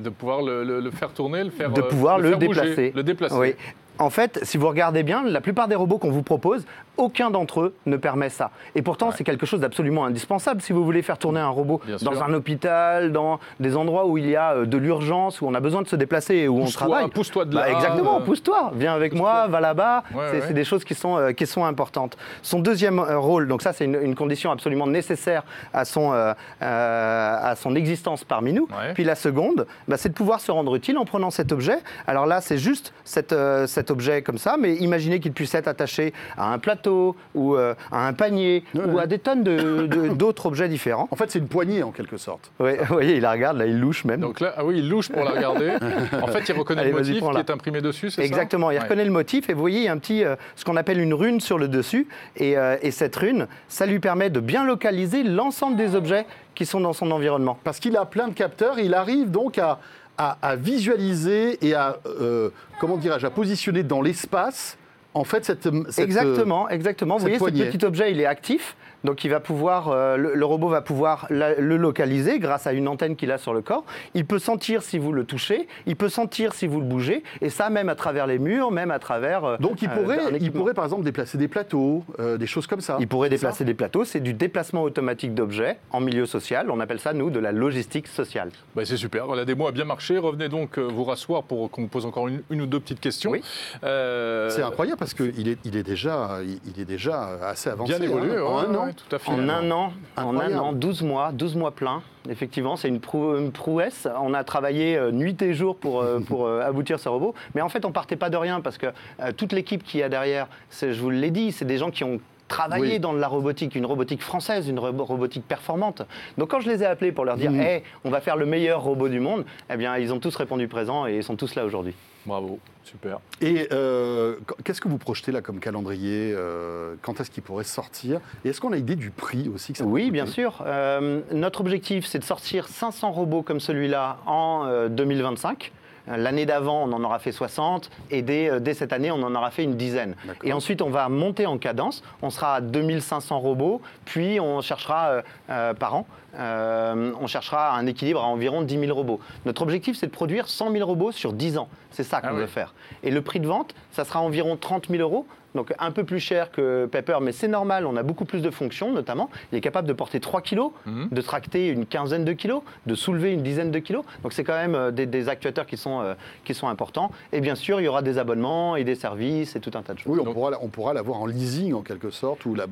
De 0.00 0.10
pouvoir 0.10 0.42
le, 0.42 0.64
le- 0.64 0.80
le 0.80 0.90
faire 0.90 1.10
tourner, 1.12 1.44
le 1.44 1.50
faire 1.50 1.70
de 1.70 1.80
euh, 1.80 1.84
pouvoir 1.88 2.18
le, 2.18 2.30
faire 2.30 2.38
bouger, 2.40 2.60
déplacer. 2.62 2.92
le 2.96 3.02
déplacer. 3.04 3.34
Oui. 3.36 3.54
En 3.96 4.10
fait, 4.10 4.40
si 4.42 4.58
vous 4.58 4.66
regardez 4.66 5.04
bien, 5.04 5.22
la 5.22 5.40
plupart 5.40 5.68
des 5.68 5.76
robots 5.76 5.98
qu'on 5.98 6.10
vous 6.10 6.24
propose, 6.24 6.66
aucun 6.96 7.30
d'entre 7.30 7.60
eux 7.60 7.74
ne 7.86 7.96
permet 7.96 8.28
ça. 8.28 8.50
Et 8.74 8.82
pourtant, 8.82 9.08
Ouais. 9.08 9.14
c'est 9.16 9.24
quelque 9.24 9.46
chose 9.46 9.60
d'absolument 9.60 10.04
indispensable 10.04 10.60
si 10.62 10.72
vous 10.72 10.84
voulez 10.84 11.02
faire 11.02 11.18
tourner 11.18 11.40
un 11.40 11.48
robot 11.48 11.80
Bien 11.86 11.96
dans 12.02 12.12
sûr. 12.12 12.24
un 12.24 12.32
hôpital, 12.34 13.12
dans 13.12 13.40
des 13.60 13.76
endroits 13.76 14.06
où 14.06 14.18
il 14.18 14.28
y 14.28 14.36
a 14.36 14.52
euh, 14.52 14.66
de 14.66 14.76
l'urgence, 14.78 15.40
où 15.40 15.46
on 15.46 15.54
a 15.54 15.60
besoin 15.60 15.82
de 15.82 15.88
se 15.88 15.96
déplacer 15.96 16.34
et 16.36 16.48
où 16.48 16.58
on 16.58 16.64
Pousse-toi, 16.64 16.86
travaille. 16.88 17.10
pousse-toi 17.10 17.44
de 17.46 17.54
Bah, 17.54 17.66
là. 17.66 17.72
exactement, 17.72 18.18
euh, 18.18 18.24
pousse-toi, 18.24 18.72
viens 18.74 18.94
avec 18.94 19.14
moi, 19.14 19.46
va 19.48 19.60
là-bas. 19.60 20.04
Ouais, 20.14 20.24
c'est 20.32 20.46
ouais. 20.48 20.52
des 20.52 20.64
choses 20.64 20.84
qui 20.84 20.94
sont, 20.94 21.16
euh, 21.18 21.32
qui 21.32 21.46
sont 21.46 21.64
importantes. 21.64 22.16
Son 22.42 22.60
deuxième 22.60 23.00
rôle, 23.00 23.48
donc 23.48 23.62
ça 23.62 23.72
c'est 23.72 23.84
une, 23.84 23.98
une 24.00 24.14
condition 24.14 24.50
absolument 24.50 24.86
nécessaire 24.86 25.42
à 25.72 25.84
son, 25.84 26.12
euh, 26.12 26.32
euh, 26.62 27.36
à 27.42 27.56
son 27.56 27.74
existence 27.74 28.24
parmi 28.24 28.52
nous. 28.52 28.68
Puis 28.94 29.04
la 29.04 29.14
seconde, 29.14 29.66
bah, 29.88 29.96
c'est 29.96 30.08
de 30.08 30.14
pouvoir 30.14 30.40
se 30.40 30.50
rendre 30.50 30.74
utile 30.74 30.98
en 30.98 31.04
prenant 31.04 31.30
cet 31.30 31.52
objet. 31.52 31.78
Alors 32.06 32.26
là, 32.26 32.40
c'est 32.40 32.58
juste 32.58 32.92
cet, 33.04 33.32
euh, 33.32 33.66
cet 33.66 33.90
objet 33.90 34.22
comme 34.22 34.38
ça, 34.38 34.56
mais 34.58 34.74
imaginez 34.76 35.20
qu'il 35.20 35.32
puisse 35.32 35.54
être 35.54 35.68
attaché 35.68 36.12
à 36.36 36.52
un 36.52 36.58
plateau 36.84 37.16
ou 37.34 37.56
euh, 37.56 37.74
à 37.90 38.06
un 38.06 38.12
panier 38.12 38.64
ou 38.74 38.98
à 38.98 39.06
des 39.06 39.18
tonnes 39.18 39.42
de- 39.42 39.86
de- 39.86 40.08
d'autres 40.14 40.46
objets 40.46 40.68
différents. 40.68 41.08
En 41.10 41.16
fait, 41.16 41.30
c'est 41.30 41.38
une 41.38 41.48
poignée 41.48 41.82
en 41.82 41.90
quelque 41.90 42.16
sorte. 42.16 42.50
Vous 42.58 42.66
voyez, 42.88 43.16
il 43.16 43.22
la 43.22 43.32
regarde, 43.32 43.56
là, 43.58 43.66
il 43.66 43.78
louche 43.80 44.04
même. 44.04 44.20
Donc 44.20 44.40
là, 44.40 44.54
ah 44.56 44.64
oui, 44.64 44.78
il 44.78 44.88
louche 44.88 45.10
pour 45.10 45.24
la 45.24 45.30
regarder. 45.32 45.72
en 46.22 46.26
fait, 46.28 46.48
il 46.48 46.52
reconnaît 46.58 46.82
Allez, 46.82 46.90
le 46.90 46.96
motif 46.98 47.20
qui 47.20 47.36
est 47.38 47.50
imprimé 47.50 47.80
dessus, 47.80 48.10
c'est 48.10 48.20
ça 48.20 48.26
Exactement, 48.26 48.70
il 48.70 48.74
Ouais. 48.74 48.82
reconnaît 48.82 49.04
le 49.04 49.10
motif 49.10 49.48
et 49.48 49.54
vous 49.54 49.60
voyez, 49.60 49.78
il 49.80 49.84
y 49.84 49.88
a 49.88 49.92
un 49.92 49.98
petit, 49.98 50.24
euh, 50.24 50.36
ce 50.56 50.64
qu'on 50.64 50.76
appelle 50.76 51.00
une 51.00 51.14
rune 51.14 51.40
sur 51.40 51.58
le 51.58 51.68
dessus. 51.68 52.06
Et, 52.36 52.56
euh, 52.58 52.76
et 52.82 52.90
cette 52.90 53.14
rune, 53.16 53.46
ça 53.68 53.86
lui 53.86 54.00
permet 54.00 54.30
de 54.30 54.40
bien 54.40 54.64
localiser 54.64 55.22
l'ensemble 55.22 55.76
des 55.76 55.94
objets 55.94 56.26
qui 56.54 56.66
sont 56.66 56.80
dans 56.80 56.92
son 56.92 57.10
environnement. 57.10 57.56
Parce 57.64 57.78
qu'il 57.80 57.96
a 57.96 58.04
plein 58.04 58.28
de 58.28 58.34
capteurs, 58.34 58.78
il 58.78 58.94
arrive 58.94 59.30
donc 59.30 59.58
à, 59.58 59.78
à- 60.18 60.36
à 60.42 60.56
visualiser 60.56 61.64
et 61.66 61.74
à, 61.74 61.96
euh, 62.06 62.50
comment 62.80 62.96
dirais-je, 62.96 63.26
à 63.26 63.30
positionner 63.30 63.82
dans 63.84 64.02
l'espace, 64.02 64.76
en 65.14 65.24
fait, 65.24 65.44
cette... 65.44 65.68
cette, 65.90 66.04
exactement, 66.04 66.68
exactement. 66.68 67.16
Vous 67.16 67.22
voyez, 67.22 67.38
poignée. 67.38 67.66
ce 67.66 67.76
petit 67.76 67.84
objet, 67.84 68.10
il 68.10 68.20
est 68.20 68.26
actif. 68.26 68.76
Donc, 69.04 69.24
il 69.24 69.30
va 69.30 69.38
pouvoir, 69.40 69.88
euh, 69.88 70.16
le, 70.16 70.34
le 70.34 70.44
robot 70.44 70.68
va 70.68 70.80
pouvoir 70.80 71.26
la- 71.30 71.54
le 71.54 71.76
localiser 71.76 72.38
grâce 72.38 72.66
à 72.66 72.72
une 72.72 72.88
antenne 72.88 73.16
qu'il 73.16 73.30
a 73.30 73.38
sur 73.38 73.54
le 73.54 73.60
corps. 73.60 73.84
Il 74.14 74.24
peut 74.26 74.38
sentir 74.38 74.82
si 74.82 74.98
vous 74.98 75.12
le 75.12 75.24
touchez, 75.24 75.68
il 75.86 75.94
peut 75.96 76.08
sentir 76.08 76.54
si 76.54 76.66
vous 76.66 76.80
le 76.80 76.86
bougez, 76.86 77.22
et 77.40 77.50
ça 77.50 77.70
même 77.70 77.88
à 77.88 77.94
travers 77.94 78.26
les 78.26 78.38
murs, 78.38 78.70
même 78.70 78.90
à 78.90 78.98
travers. 78.98 79.44
euh, 79.44 79.56
Donc 79.58 79.82
il 79.82 79.88
euh, 79.90 79.94
pourrait, 79.94 80.18
il 80.40 80.50
pourrait 80.52 80.74
par 80.74 80.84
exemple 80.84 81.04
déplacer 81.04 81.38
des 81.38 81.48
plateaux, 81.48 82.02
euh, 82.18 82.36
des 82.38 82.46
choses 82.46 82.66
comme 82.66 82.80
ça. 82.80 82.96
Il 82.98 83.06
pourrait 83.08 83.28
déplacer 83.28 83.64
des 83.64 83.74
plateaux. 83.74 84.04
C'est 84.04 84.20
du 84.20 84.32
déplacement 84.34 84.82
automatique 84.82 85.34
d'objets 85.34 85.76
en 85.90 86.00
milieu 86.00 86.26
social. 86.26 86.70
On 86.70 86.80
appelle 86.80 86.98
ça, 87.00 87.12
nous, 87.12 87.30
de 87.30 87.38
la 87.38 87.52
logistique 87.52 88.08
sociale. 88.08 88.50
Bah, 88.74 88.82
c'est 88.84 88.96
super, 88.96 89.26
la 89.34 89.44
démo 89.44 89.66
a 89.66 89.72
bien 89.72 89.84
marché. 89.84 90.16
Revenez 90.18 90.48
donc 90.48 90.78
vous 90.78 91.04
rasseoir 91.04 91.42
pour 91.42 91.70
qu'on 91.70 91.82
vous 91.82 91.88
pose 91.88 92.06
encore 92.06 92.28
une, 92.28 92.42
une 92.50 92.62
ou 92.62 92.66
deux 92.66 92.80
petites 92.80 93.00
questions. 93.00 93.30
Oui. 93.32 93.42
Euh, 93.84 94.48
C'est 94.50 94.62
incroyable 94.62 94.98
parce 94.98 95.14
qu'il 95.14 95.48
est, 95.48 95.58
il 95.64 95.76
est, 95.76 95.82
déjà, 95.82 96.38
il 96.66 96.80
est 96.80 96.84
déjà 96.84 97.38
assez 97.48 97.68
avancé. 97.68 97.92
Bien 97.94 98.02
évolué, 98.02 98.36
hein, 98.36 98.42
en 98.42 98.60
ouais, 98.62 98.66
un 98.68 98.74
an. 98.76 98.86
Ouais, 98.96 99.02
tout 99.08 99.16
à 99.16 99.18
fait. 99.18 99.30
En 99.30 99.48
un 99.48 99.70
an, 99.70 99.92
en 100.16 100.38
un 100.38 100.56
an, 100.58 100.72
12 100.72 101.02
mois, 101.02 101.32
12 101.32 101.56
mois 101.56 101.70
pleins. 101.72 102.02
Effectivement, 102.28 102.76
c'est 102.76 102.88
une, 102.88 103.00
prou- 103.00 103.36
une 103.36 103.52
prouesse. 103.52 104.08
On 104.20 104.32
a 104.34 104.44
travaillé 104.44 104.96
euh, 104.96 105.10
nuit 105.10 105.40
et 105.42 105.52
jour 105.52 105.76
pour, 105.76 106.00
euh, 106.02 106.20
pour 106.20 106.46
euh, 106.46 106.60
aboutir 106.66 106.98
ce 106.98 107.08
robot. 107.08 107.34
Mais 107.54 107.60
en 107.60 107.68
fait, 107.68 107.84
on 107.84 107.92
partait 107.92 108.16
pas 108.16 108.30
de 108.30 108.36
rien 108.36 108.60
parce 108.60 108.78
que 108.78 108.86
euh, 109.20 109.32
toute 109.36 109.52
l'équipe 109.52 109.82
qui 109.82 109.98
y 109.98 110.02
a 110.02 110.08
derrière, 110.08 110.46
je 110.80 110.86
vous 111.00 111.10
l'ai 111.10 111.30
dit, 111.30 111.52
c'est 111.52 111.64
des 111.66 111.78
gens 111.78 111.90
qui 111.90 112.04
ont 112.04 112.20
travaillé 112.48 112.94
Oui. 112.94 113.00
dans 113.00 113.12
de 113.14 113.18
la 113.18 113.28
robotique, 113.28 113.74
une 113.74 113.86
robotique 113.86 114.22
française, 114.22 114.68
une 114.68 114.78
ro- 114.78 114.92
robotique 115.04 115.46
performante. 115.48 116.02
Donc 116.38 116.50
quand 116.50 116.60
je 116.60 116.68
les 116.70 116.82
ai 116.82 116.86
appelés 116.86 117.10
pour 117.10 117.24
leur 117.24 117.36
dire, 117.36 117.50
hey, 117.54 117.82
on 118.04 118.10
va 118.10 118.20
faire 118.20 118.36
le 118.36 118.44
meilleur 118.46 118.82
robot 118.82 119.08
du 119.08 119.18
monde, 119.18 119.44
eh 119.72 119.76
bien, 119.76 119.96
ils 119.96 120.12
ont 120.12 120.20
tous 120.20 120.36
répondu 120.36 120.68
présent 120.68 121.06
et 121.06 121.16
ils 121.16 121.24
sont 121.24 121.36
tous 121.36 121.54
là 121.54 121.64
aujourd'hui. 121.64 121.94
Bravo, 122.26 122.58
super. 122.84 123.18
Et 123.40 123.68
euh, 123.72 124.36
qu- 124.46 124.62
qu'est-ce 124.62 124.80
que 124.80 124.88
vous 124.88 124.98
projetez 124.98 125.30
là 125.32 125.42
comme 125.42 125.60
calendrier 125.60 126.32
euh, 126.34 126.94
Quand 127.02 127.20
est-ce 127.20 127.30
qu'il 127.30 127.42
pourrait 127.42 127.64
sortir? 127.64 128.20
Et 128.44 128.48
est-ce 128.48 128.60
qu'on 128.60 128.72
a 128.72 128.76
idée 128.76 128.96
du 128.96 129.10
prix 129.10 129.48
aussi 129.54 129.72
que 129.72 129.78
ça 129.78 129.84
Oui, 129.84 130.10
bien 130.10 130.26
sûr. 130.26 130.62
Euh, 130.66 131.20
notre 131.32 131.60
objectif, 131.60 132.06
c'est 132.06 132.18
de 132.18 132.24
sortir 132.24 132.66
500 132.68 133.12
robots 133.12 133.42
comme 133.42 133.60
celui-là 133.60 134.18
en 134.26 134.64
euh, 134.66 134.88
2025. 134.88 135.72
Euh, 136.08 136.16
L'année 136.18 136.44
d'avant, 136.46 136.84
on 136.88 136.92
en 136.92 137.02
aura 137.04 137.18
fait 137.18 137.32
60 137.32 137.90
et 138.10 138.20
dès, 138.22 138.60
dès 138.60 138.74
cette 138.74 138.92
année, 138.92 139.10
on 139.10 139.22
en 139.22 139.34
aura 139.34 139.50
fait 139.50 139.64
une 139.64 139.76
dizaine. 139.76 140.14
Et 140.42 140.52
ensuite, 140.52 140.82
on 140.82 140.90
va 140.90 141.08
monter 141.08 141.46
en 141.46 141.56
cadence. 141.58 142.02
On 142.22 142.28
sera 142.30 142.56
à 142.56 142.60
2500 142.60 143.38
robots, 143.38 143.80
puis 144.04 144.38
on 144.40 144.60
cherchera 144.60 145.08
euh, 145.08 145.22
euh, 145.50 145.74
par 145.74 145.94
an. 145.94 146.06
Euh, 146.38 147.12
on 147.20 147.26
cherchera 147.26 147.76
un 147.76 147.86
équilibre 147.86 148.20
à 148.22 148.26
environ 148.26 148.62
10 148.62 148.78
000 148.78 148.94
robots. 148.94 149.20
Notre 149.46 149.62
objectif, 149.62 149.96
c'est 149.96 150.06
de 150.06 150.12
produire 150.12 150.48
100 150.48 150.72
000 150.72 150.86
robots 150.86 151.12
sur 151.12 151.32
10 151.32 151.58
ans. 151.58 151.68
C'est 151.90 152.02
ça 152.04 152.20
qu'on 152.20 152.28
Ah 152.28 152.32
veut 152.32 152.44
oui. 152.44 152.48
faire. 152.48 152.74
Et 153.02 153.10
le 153.10 153.22
prix 153.22 153.40
de 153.40 153.46
vente, 153.46 153.74
ça 153.92 154.04
sera 154.04 154.20
environ 154.20 154.56
30 154.56 154.88
000 154.88 155.00
euros. 155.02 155.26
Donc 155.54 155.72
un 155.78 155.92
peu 155.92 156.02
plus 156.02 156.18
cher 156.18 156.50
que 156.50 156.86
Pepper, 156.86 157.18
mais 157.22 157.30
c'est 157.30 157.46
normal, 157.46 157.86
on 157.86 157.94
a 157.96 158.02
beaucoup 158.02 158.24
plus 158.24 158.42
de 158.42 158.50
fonctions 158.50 158.90
notamment. 158.92 159.30
Il 159.52 159.58
est 159.58 159.60
capable 159.60 159.86
de 159.86 159.92
porter 159.92 160.18
3 160.18 160.40
kilos, 160.40 160.72
Mhm. 160.84 161.10
de 161.12 161.20
tracter 161.20 161.68
une 161.68 161.86
quinzaine 161.86 162.24
de 162.24 162.32
kilos, 162.32 162.62
de 162.86 162.94
soulever 162.96 163.32
une 163.32 163.44
dizaine 163.44 163.70
de 163.70 163.78
kilos. 163.78 164.04
Donc 164.24 164.32
c'est 164.32 164.42
quand 164.42 164.56
même 164.56 164.74
euh, 164.74 164.90
des, 164.90 165.06
des 165.06 165.28
actuateurs 165.28 165.66
qui 165.66 165.76
sont, 165.76 166.00
euh, 166.00 166.14
qui 166.44 166.54
sont 166.54 166.66
importants. 166.66 167.12
Et 167.32 167.40
bien 167.40 167.54
sûr, 167.54 167.80
il 167.80 167.84
y 167.84 167.88
aura 167.88 168.02
des 168.02 168.18
abonnements 168.18 168.74
et 168.74 168.82
des 168.82 168.96
services 168.96 169.54
et 169.54 169.60
tout 169.60 169.70
un 169.74 169.82
tas 169.82 169.94
de 169.94 170.00
choses. 170.00 170.12
Oui, 170.12 170.18
on 170.20 170.24
Donc- 170.24 170.34
pourra, 170.34 170.50
on 170.60 170.66
pourra 170.66 170.92
l'avoir 170.92 171.20
en 171.20 171.26
leasing 171.26 171.72
en 171.72 171.82
quelque 171.82 172.10
sorte, 172.10 172.44
ou 172.46 172.56
la, 172.56 172.64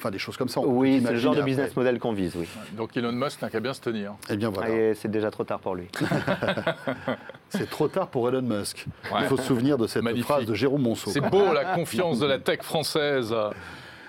enfin 0.00 0.10
des 0.10 0.18
choses 0.18 0.36
comme 0.36 0.48
ça. 0.48 0.60
Oui, 0.60 1.02
c'est 1.04 1.12
le 1.12 1.18
genre 1.18 1.34
de 1.34 1.40
après. 1.40 1.50
business 1.50 1.76
model 1.76 1.98
qu'on 1.98 2.12
vise, 2.12 2.34
oui. 2.36 2.46
Donc 2.72 2.96
Elon 2.96 3.12
Musk 3.12 3.42
n'a 3.42 3.50
qu'à 3.50 3.60
bien 3.60 3.74
se 3.74 3.80
tenir. 3.80 4.14
Eh 4.30 4.36
bien 4.36 4.48
voilà, 4.48 4.70
Et 4.70 4.94
c'est 4.94 5.10
déjà 5.10 5.30
trop 5.30 5.44
tard 5.44 5.60
pour 5.60 5.74
lui. 5.74 5.88
c'est 7.50 7.68
trop 7.68 7.88
tard 7.88 8.08
pour 8.08 8.28
Elon 8.28 8.42
Musk. 8.42 8.86
Ouais. 9.12 9.20
Il 9.22 9.26
faut 9.26 9.36
se 9.36 9.42
souvenir 9.44 9.78
de 9.78 9.86
cette 9.86 10.02
Magnifique. 10.02 10.26
phrase 10.26 10.46
de 10.46 10.54
Jérôme 10.54 10.82
Monceau. 10.82 11.10
C'est 11.10 11.20
beau 11.20 11.52
la 11.52 11.64
confiance 11.64 12.18
de 12.18 12.26
la 12.26 12.38
tech 12.38 12.62
française. 12.62 13.34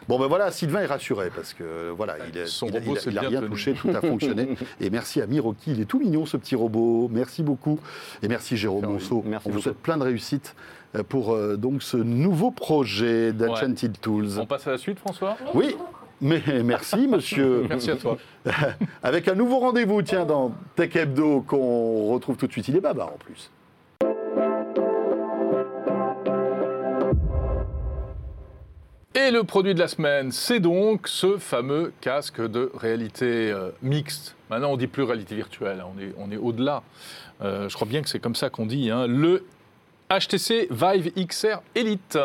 Bon 0.07 0.17
ben 0.19 0.25
voilà, 0.27 0.51
Sylvain 0.51 0.81
est 0.81 0.87
rassuré 0.87 1.29
parce 1.33 1.53
que 1.53 1.91
voilà, 1.95 2.15
il 2.33 2.39
a, 2.39 2.45
Son 2.47 2.67
il 2.67 2.75
a- 2.75 2.79
robot 2.79 2.97
il 3.05 3.11
il 3.11 3.17
a 3.17 3.21
bien 3.21 3.29
rien 3.29 3.39
tenu. 3.41 3.51
touché, 3.51 3.73
tout 3.73 3.89
a 3.89 4.01
fonctionné. 4.01 4.55
Et 4.81 4.89
merci 4.89 5.21
à 5.21 5.27
Miroki, 5.27 5.71
il 5.73 5.79
est 5.81 5.85
tout 5.85 5.99
mignon 5.99 6.25
ce 6.25 6.37
petit 6.37 6.55
robot. 6.55 7.07
Merci 7.13 7.43
beaucoup. 7.43 7.79
Et 8.23 8.27
merci 8.27 8.57
Jérôme 8.57 8.81
Merci. 8.81 8.93
Monceau. 8.93 9.23
Merci 9.25 9.47
On 9.47 9.51
vous 9.51 9.61
souhaite 9.61 9.77
plein 9.77 9.97
de 9.97 10.03
réussite 10.03 10.55
euh, 10.55 10.80
pour 11.07 11.33
euh, 11.33 11.55
donc 11.57 11.83
ce 11.83 11.97
nouveau 11.97 12.51
projet 12.51 13.31
d'Enchanted 13.33 13.99
Tools. 14.01 14.39
On 14.39 14.45
passe 14.45 14.67
à 14.67 14.71
la 14.71 14.77
suite, 14.77 14.99
François? 14.99 15.37
Oui, 15.53 15.75
mais 16.19 16.41
merci 16.63 17.07
monsieur. 17.09 17.65
Merci 17.69 17.91
à 17.91 17.95
toi. 17.95 18.17
Avec 19.03 19.27
un 19.27 19.35
nouveau 19.35 19.59
rendez-vous, 19.59 20.01
tiens, 20.01 20.25
dans 20.25 20.51
Tech 20.75 20.95
Hebdo 20.95 21.41
qu'on 21.41 22.07
retrouve 22.13 22.37
tout 22.37 22.47
de 22.47 22.51
suite. 22.51 22.67
Il 22.67 22.75
est 22.75 22.81
baba 22.81 23.05
en 23.05 23.17
plus. 23.17 23.49
Et 29.13 29.29
le 29.29 29.43
produit 29.43 29.73
de 29.73 29.79
la 29.79 29.89
semaine, 29.89 30.31
c'est 30.31 30.59
donc 30.61 31.07
ce 31.09 31.37
fameux 31.37 31.91
casque 31.99 32.41
de 32.41 32.71
réalité 32.73 33.51
euh, 33.51 33.69
mixte. 33.81 34.35
Maintenant, 34.49 34.71
on 34.71 34.77
dit 34.77 34.87
plus 34.87 35.03
réalité 35.03 35.35
virtuelle, 35.35 35.81
hein, 35.81 35.87
on 35.95 35.99
est, 36.01 36.13
on 36.17 36.31
est 36.31 36.37
au-delà. 36.37 36.81
Euh, 37.41 37.67
je 37.67 37.75
crois 37.75 37.87
bien 37.87 38.01
que 38.01 38.09
c'est 38.09 38.19
comme 38.19 38.35
ça 38.35 38.49
qu'on 38.49 38.65
dit. 38.65 38.89
hein. 38.89 39.07
Le 39.07 39.43
HTC 40.11 40.67
Vive 40.69 41.11
XR 41.15 41.61
Elite. 41.73 42.17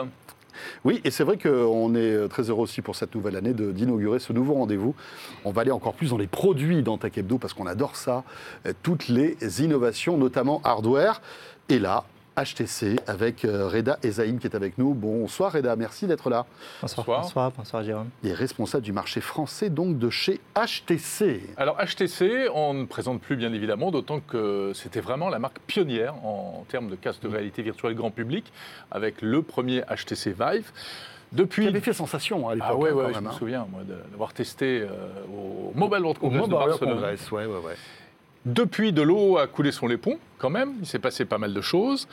Oui, 0.85 1.01
et 1.05 1.13
c'est 1.13 1.23
vrai 1.23 1.39
qu'on 1.39 1.95
est 1.95 2.29
très 2.29 2.51
heureux 2.51 2.63
aussi 2.63 2.83
pour 2.83 2.97
cette 2.97 3.15
nouvelle 3.15 3.37
année 3.37 3.53
d'inaugurer 3.53 4.19
ce 4.19 4.33
nouveau 4.33 4.55
rendez-vous. 4.55 4.97
On 5.45 5.53
va 5.53 5.61
aller 5.61 5.71
encore 5.71 5.95
plus 5.95 6.11
dans 6.11 6.17
les 6.17 6.27
produits 6.27 6.83
dans 6.83 6.99
Hebdo 6.99 7.39
parce 7.39 7.53
qu'on 7.53 7.67
adore 7.67 7.95
ça, 7.95 8.25
euh, 8.67 8.73
toutes 8.83 9.07
les 9.07 9.37
innovations, 9.63 10.17
notamment 10.17 10.61
hardware. 10.65 11.21
Et 11.69 11.79
là, 11.79 12.05
HTC 12.37 12.97
avec 13.07 13.45
euh, 13.45 13.69
Reda 13.69 13.99
Ezaïm 14.03 14.39
qui 14.39 14.47
est 14.47 14.55
avec 14.55 14.79
nous. 14.79 14.95
Bonsoir 14.95 15.53
Reda, 15.53 15.75
merci 15.77 16.07
d'être 16.07 16.29
là. 16.29 16.47
Bonsoir, 16.83 17.07
Bonsoir. 17.07 17.23
bonsoir, 17.23 17.53
bonsoir 17.57 17.83
Jérôme. 17.83 18.11
Il 18.23 18.31
est 18.31 18.35
responsable 18.35 18.85
du 18.85 18.93
marché 18.93 19.21
français, 19.21 19.71
donc 19.71 19.99
de 19.99 20.11
chez 20.11 20.41
HTC. 20.55 21.43
Alors 21.57 21.79
HTC, 21.79 22.49
on 22.55 22.75
ne 22.75 22.85
présente 22.85 23.21
plus 23.21 23.37
bien 23.37 23.53
évidemment, 23.53 23.91
d'autant 23.91 24.21
que 24.21 24.73
c'était 24.75 25.01
vraiment 25.01 25.29
la 25.29 25.39
marque 25.39 25.61
pionnière 25.67 26.15
en 26.25 26.65
termes 26.69 26.89
de 26.89 26.97
casque 26.97 27.23
de 27.23 27.29
réalité 27.29 27.63
virtuelle 27.63 27.95
grand 27.95 28.11
public, 28.11 28.53
avec 28.91 29.23
le 29.23 29.43
premier 29.43 29.83
HTC 29.83 30.35
Vive. 30.39 30.71
Qui 31.31 31.37
Depuis... 31.37 31.67
avait 31.67 31.81
fait 31.81 31.93
sensation 31.93 32.49
hein, 32.49 32.53
à 32.53 32.55
l'époque. 32.55 32.69
Ah 32.71 32.77
ouais, 32.77 32.91
hein, 32.91 32.95
ouais, 32.95 33.03
quand 33.03 33.09
je 33.09 33.15
même, 33.15 33.25
me 33.25 33.29
hein. 33.31 33.37
souviens 33.37 33.67
moi, 33.71 33.81
d'avoir 34.11 34.33
testé 34.33 34.83
euh, 34.83 34.89
au 35.29 35.73
Mobile 35.75 36.01
World 36.03 36.19
Au 36.19 36.29
Congress 36.29 36.49
de 36.49 36.55
Mobile 36.55 36.69
Barcelone. 36.69 36.95
Congress, 36.95 37.33
ouais, 37.33 37.47
ouais, 37.47 37.59
ouais. 37.59 37.75
Depuis, 38.47 38.93
de 38.93 39.03
l'eau 39.03 39.39
a 39.39 39.49
coulé 39.49 39.73
sur 39.73 39.89
les 39.89 39.97
ponts, 39.97 40.21
quand 40.39 40.51
même. 40.51 40.75
Il 40.81 40.87
s'est 40.87 41.01
passé 41.01 41.25
pas 41.25 41.37
mal 41.37 41.53
de 41.53 41.61
choses. 41.61 42.07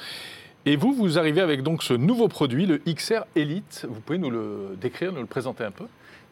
Et 0.65 0.75
vous, 0.77 0.91
vous 0.91 1.19
arrivez 1.19 1.41
avec 1.41 1.61
donc 1.61 1.83
ce 1.83 1.93
nouveau 1.93 2.27
produit, 2.27 2.65
le 2.65 2.79
XR 2.79 3.25
Elite. 3.35 3.85
Vous 3.87 4.01
pouvez 4.01 4.17
nous 4.17 4.31
le 4.31 4.75
décrire, 4.81 5.13
nous 5.13 5.21
le 5.21 5.27
présenter 5.27 5.63
un 5.63 5.69
peu? 5.69 5.85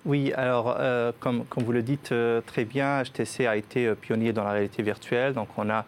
Oui, 0.03 0.33
alors 0.33 0.75
euh, 0.79 1.11
comme, 1.19 1.43
vous 1.55 1.71
le 1.71 1.83
dites 1.83 2.11
euh, 2.11 2.41
très 2.41 2.65
bien, 2.65 3.03
HTC 3.03 3.45
a 3.45 3.55
été 3.55 3.85
euh, 3.85 3.93
pionnier 3.93 4.33
dans 4.33 4.43
la 4.43 4.53
réalité 4.53 4.81
virtuelle. 4.81 5.35
Donc 5.35 5.49
on 5.57 5.69
a 5.69 5.85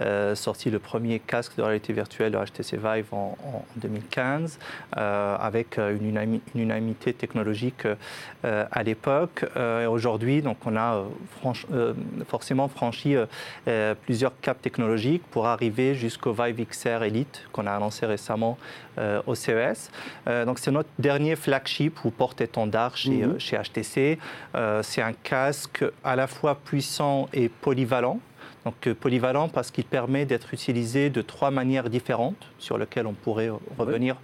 euh, 0.00 0.34
sorti 0.34 0.70
le 0.70 0.78
premier 0.78 1.18
casque 1.18 1.56
de 1.56 1.62
réalité 1.62 1.92
virtuelle, 1.92 2.32
le 2.32 2.38
HTC 2.44 2.76
Vive, 2.76 3.06
en, 3.12 3.36
en 3.44 3.64
2015, 3.76 4.58
euh, 4.96 5.36
avec 5.38 5.78
euh, 5.78 5.96
une, 5.96 6.10
unami- 6.14 6.40
une 6.54 6.60
unanimité 6.62 7.12
technologique 7.12 7.86
euh, 8.44 8.64
à 8.70 8.82
l'époque. 8.82 9.44
Et 9.56 9.86
Aujourd'hui, 9.86 10.42
donc 10.42 10.56
on 10.66 10.76
a 10.76 11.02
franch- 11.42 11.66
forcément 12.28 12.68
franchi 12.68 13.14
plusieurs 14.06 14.32
caps 14.40 14.60
technologiques 14.62 15.22
pour 15.30 15.46
arriver 15.46 15.94
jusqu'au 15.94 16.32
Vive 16.32 16.64
XR 16.66 17.02
Elite 17.02 17.42
qu'on 17.52 17.66
a 17.66 17.72
annoncé 17.72 18.06
récemment 18.06 18.56
au 19.26 19.34
CES. 19.34 19.90
Donc 20.26 20.58
c'est 20.58 20.70
notre 20.70 20.88
dernier 20.98 21.36
flagship 21.36 22.04
ou 22.04 22.10
porte-étendard 22.10 22.96
chez, 22.96 23.26
Mhm. 23.26 23.38
chez 23.38 23.56
HTC. 23.58 24.18
C'est 24.82 25.02
un 25.02 25.12
casque 25.12 25.84
à 26.04 26.16
la 26.16 26.26
fois 26.26 26.54
puissant 26.54 27.28
et 27.32 27.48
polyvalent. 27.48 28.18
Donc 28.64 28.86
euh, 28.86 28.94
polyvalent 28.94 29.48
parce 29.48 29.70
qu'il 29.72 29.84
permet 29.84 30.24
d'être 30.24 30.54
utilisé 30.54 31.10
de 31.10 31.20
trois 31.20 31.50
manières 31.50 31.90
différentes 31.90 32.36
sur 32.58 32.78
lesquelles 32.78 33.06
on 33.08 33.12
pourrait 33.12 33.48
euh, 33.50 33.54
revenir 33.76 34.16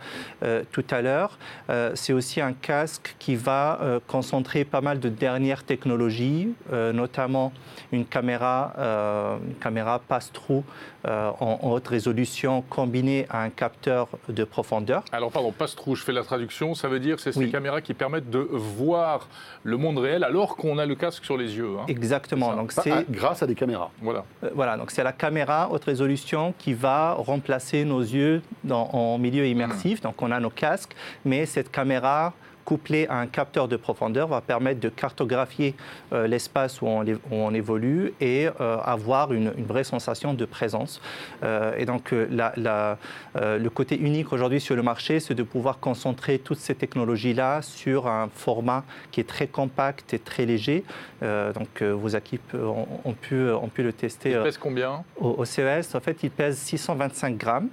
euh, 0.45 0.63
tout 0.71 0.85
à 0.91 1.03
l'heure. 1.03 1.39
Euh, 1.71 1.91
c'est 1.97 2.13
aussi 2.13 2.41
un 2.41 2.53
casque 2.53 3.17
qui 3.19 3.35
va 3.35 3.81
euh, 3.83 3.99
concentrer 4.07 4.65
pas 4.65 4.81
mal 4.81 5.01
de 5.01 5.09
dernières 5.09 5.65
technologies, 5.65 6.51
euh, 6.73 6.93
notamment 6.93 7.53
une 7.91 8.05
caméra, 8.07 8.75
euh, 8.79 9.37
une 9.45 9.55
caméra 9.55 9.99
pass-through 10.07 10.63
euh, 11.07 11.31
en, 11.41 11.59
en 11.63 11.71
haute 11.73 11.89
résolution 11.89 12.63
combinée 12.63 13.27
à 13.31 13.43
un 13.43 13.51
capteur 13.51 14.09
de 14.29 14.45
profondeur. 14.45 15.03
Alors, 15.11 15.33
pardon, 15.33 15.51
passe-trou, 15.53 15.97
je 15.97 16.05
fais 16.05 16.13
la 16.13 16.23
traduction. 16.23 16.75
Ça 16.75 16.87
veut 16.89 17.01
dire 17.01 17.17
que 17.17 17.23
c'est 17.23 17.33
ces 17.33 17.39
Oui. 17.41 17.51
caméras 17.51 17.81
qui 17.81 17.95
permettent 17.95 18.31
de 18.31 18.39
voir 18.39 19.29
le 19.65 19.77
monde 19.77 19.99
réel 19.99 20.23
alors 20.23 20.57
qu'on 20.57 20.79
a 20.79 20.87
le 20.87 20.95
casque 20.95 21.25
sur 21.25 21.37
les 21.37 21.57
yeux. 21.57 21.71
hein. 21.81 21.85
Exactement. 21.89 22.55
Donc 22.55 22.71
c'est 22.73 23.11
grâce 23.11 23.43
à 23.43 23.47
des 23.47 23.55
caméras. 23.57 23.91
Voilà. 24.01 24.25
Euh, 24.45 24.51
Voilà, 24.55 24.77
donc 24.77 24.91
c'est 24.91 25.03
la 25.03 25.13
caméra 25.13 25.69
haute 25.71 25.85
résolution 25.85 26.55
qui 26.59 26.73
va 26.73 27.13
remplacer 27.15 27.85
nos 27.85 28.01
yeux 28.01 28.41
dans- 28.65 28.89
en 28.93 29.19
milieu 29.19 29.47
immersif. 29.47 30.01
Donc 30.01 30.21
on 30.23 30.31
a 30.31 30.39
nos 30.41 30.51
casques, 30.51 30.95
mais 31.25 31.45
cette 31.47 31.71
caméra 31.71 32.33
couplée 32.69 33.07
à 33.09 33.19
un 33.19 33.27
capteur 33.27 33.67
de 33.67 33.77
profondeur 33.79 34.29
va 34.29 34.43
permettre 34.43 34.79
de 34.79 34.91
cartographier 34.91 35.75
euh, 36.13 36.27
l'espace 36.27 36.83
où, 36.83 36.87
on 36.87 37.03
é- 37.07 37.15
où 37.15 37.35
on 37.49 37.55
évolue 37.55 38.13
et 38.21 38.47
euh, 38.61 38.77
avoir 38.85 39.33
une, 39.33 39.51
une 39.57 39.65
vraie 39.65 39.85
sensation 39.85 40.35
de 40.35 40.45
présence. 40.45 41.01
Euh, 41.43 41.73
et 41.79 41.87
donc 41.87 42.13
la- 42.41 42.53
la- 42.57 42.99
le 43.35 43.69
côté 43.71 43.97
unique 43.99 44.33
aujourd'hui 44.35 44.61
sur 44.61 44.77
le 44.77 44.83
marché, 44.83 45.19
c'est 45.21 45.35
de 45.35 45.43
pouvoir 45.45 45.79
concentrer 45.79 46.39
toutes 46.41 46.59
ces 46.59 46.75
technologies-là 46.75 47.63
sur 47.63 48.07
un 48.07 48.29
format 48.35 48.85
qui 49.13 49.21
est 49.21 49.29
très 49.37 49.47
compact 49.47 50.13
et 50.13 50.19
très 50.19 50.45
léger. 50.45 50.85
Donc 51.23 51.83
vos 51.83 52.09
équipes 52.09 52.53
ont, 52.55 52.87
ont 53.05 53.13
pu, 53.15 53.49
ont 53.51 53.69
pu 53.69 53.83
le 53.83 53.93
tester 53.93 54.33
Il 54.33 54.43
pèse 54.43 54.59
combien? 54.59 55.05
au, 55.21 55.29
au 55.39 55.45
CES, 55.45 55.95
en 55.95 56.01
fait, 56.01 56.19
il 56.23 56.31
pèse 56.31 56.59
625 56.59 57.37
grammes 57.37 57.69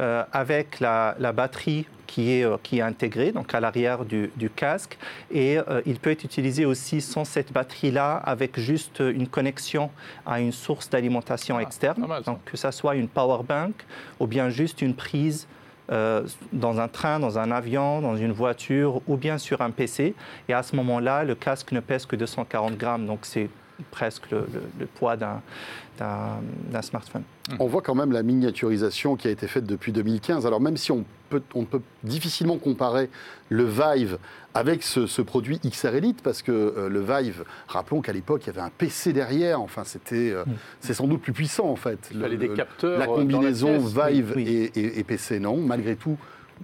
euh, 0.00 0.24
avec 0.32 0.80
la, 0.80 1.14
la 1.18 1.32
batterie 1.32 1.86
qui 2.06 2.32
est, 2.32 2.44
euh, 2.44 2.56
qui 2.62 2.78
est 2.78 2.82
intégrée 2.82 3.32
donc 3.32 3.54
à 3.54 3.60
l'arrière 3.60 4.04
du, 4.04 4.30
du 4.36 4.50
casque. 4.50 4.98
Et 5.30 5.58
euh, 5.58 5.80
il 5.86 5.98
peut 5.98 6.10
être 6.10 6.24
utilisé 6.24 6.64
aussi 6.64 7.00
sans 7.00 7.24
cette 7.24 7.52
batterie-là, 7.52 8.16
avec 8.16 8.58
juste 8.60 9.00
une 9.00 9.26
connexion 9.26 9.90
à 10.26 10.40
une 10.40 10.52
source 10.52 10.88
d'alimentation 10.90 11.56
Ah, 11.58 11.62
externe. 11.62 12.00
pas 12.02 12.06
mal, 12.06 12.24
ça. 12.24 12.30
donc 12.30 12.44
que 12.44 12.56
ça 12.56 12.72
soit 12.72 12.94
une 12.96 13.08
power 13.08 13.42
bank 13.42 13.74
ou 14.20 14.26
bien 14.26 14.48
juste 14.50 14.82
une 14.82 14.94
prise 14.94 15.46
euh, 15.92 16.22
dans 16.52 16.80
un 16.80 16.88
train, 16.88 17.20
dans 17.20 17.38
un 17.38 17.50
avion, 17.50 18.00
dans 18.00 18.16
une 18.16 18.32
voiture 18.32 19.02
ou 19.06 19.16
bien 19.16 19.36
sur 19.36 19.60
un 19.60 19.70
PC. 19.70 20.14
Et 20.48 20.54
à 20.54 20.62
ce 20.62 20.74
moment-là, 20.76 21.24
le 21.24 21.34
casque 21.34 21.72
ne 21.72 21.80
pèse 21.80 22.06
que 22.06 22.16
240 22.16 22.76
grammes, 22.78 23.06
donc 23.06 23.20
c'est 23.22 23.50
presque 23.90 24.30
le, 24.30 24.38
le- 24.52 24.62
le 24.80 24.86
poids 24.86 25.16
d'un 25.16 26.82
smartphone. 26.82 27.22
On 27.58 27.66
voit 27.66 27.82
quand 27.82 27.94
même 27.94 28.12
la 28.12 28.22
miniaturisation 28.22 29.16
qui 29.16 29.28
a 29.28 29.30
été 29.30 29.46
faite 29.46 29.66
depuis 29.66 29.92
2015. 29.92 30.46
Alors 30.46 30.60
même 30.60 30.76
si 30.76 30.92
on 30.92 31.04
peut, 31.30 31.42
on 31.54 31.64
peut 31.64 31.80
difficilement 32.02 32.56
comparer 32.58 33.10
le 33.48 33.64
Vive 33.64 34.18
avec 34.54 34.82
ce, 34.82 35.06
ce 35.06 35.20
produit 35.22 35.58
XR 35.58 35.94
Elite, 35.96 36.22
parce 36.22 36.42
que 36.42 36.52
euh, 36.52 36.88
le 36.88 37.00
Vive, 37.00 37.44
rappelons 37.68 38.00
qu'à 38.00 38.12
l'époque, 38.12 38.42
il 38.44 38.46
y 38.46 38.50
avait 38.50 38.60
un 38.60 38.70
PC 38.70 39.12
derrière. 39.12 39.60
Enfin, 39.60 39.82
c'était, 39.84 40.30
euh, 40.30 40.44
c'est 40.80 40.94
sans 40.94 41.06
doute 41.06 41.22
plus 41.22 41.32
puissant 41.32 41.66
en 41.68 41.76
fait. 41.76 41.98
Il 42.12 42.20
fallait 42.20 42.36
des 42.36 42.50
capteurs 42.50 42.98
La 42.98 43.06
dans 43.06 43.12
la 43.16 43.18
combinaison 43.20 43.78
pièce. 43.80 44.08
Vive 44.12 44.32
Oui, 44.36 44.44
oui. 44.46 44.70
Et, 44.74 44.80
et- 44.80 44.98
et 45.00 45.04
PC, 45.04 45.40
non, 45.40 45.56
malgré 45.58 45.96
tout, 45.96 46.16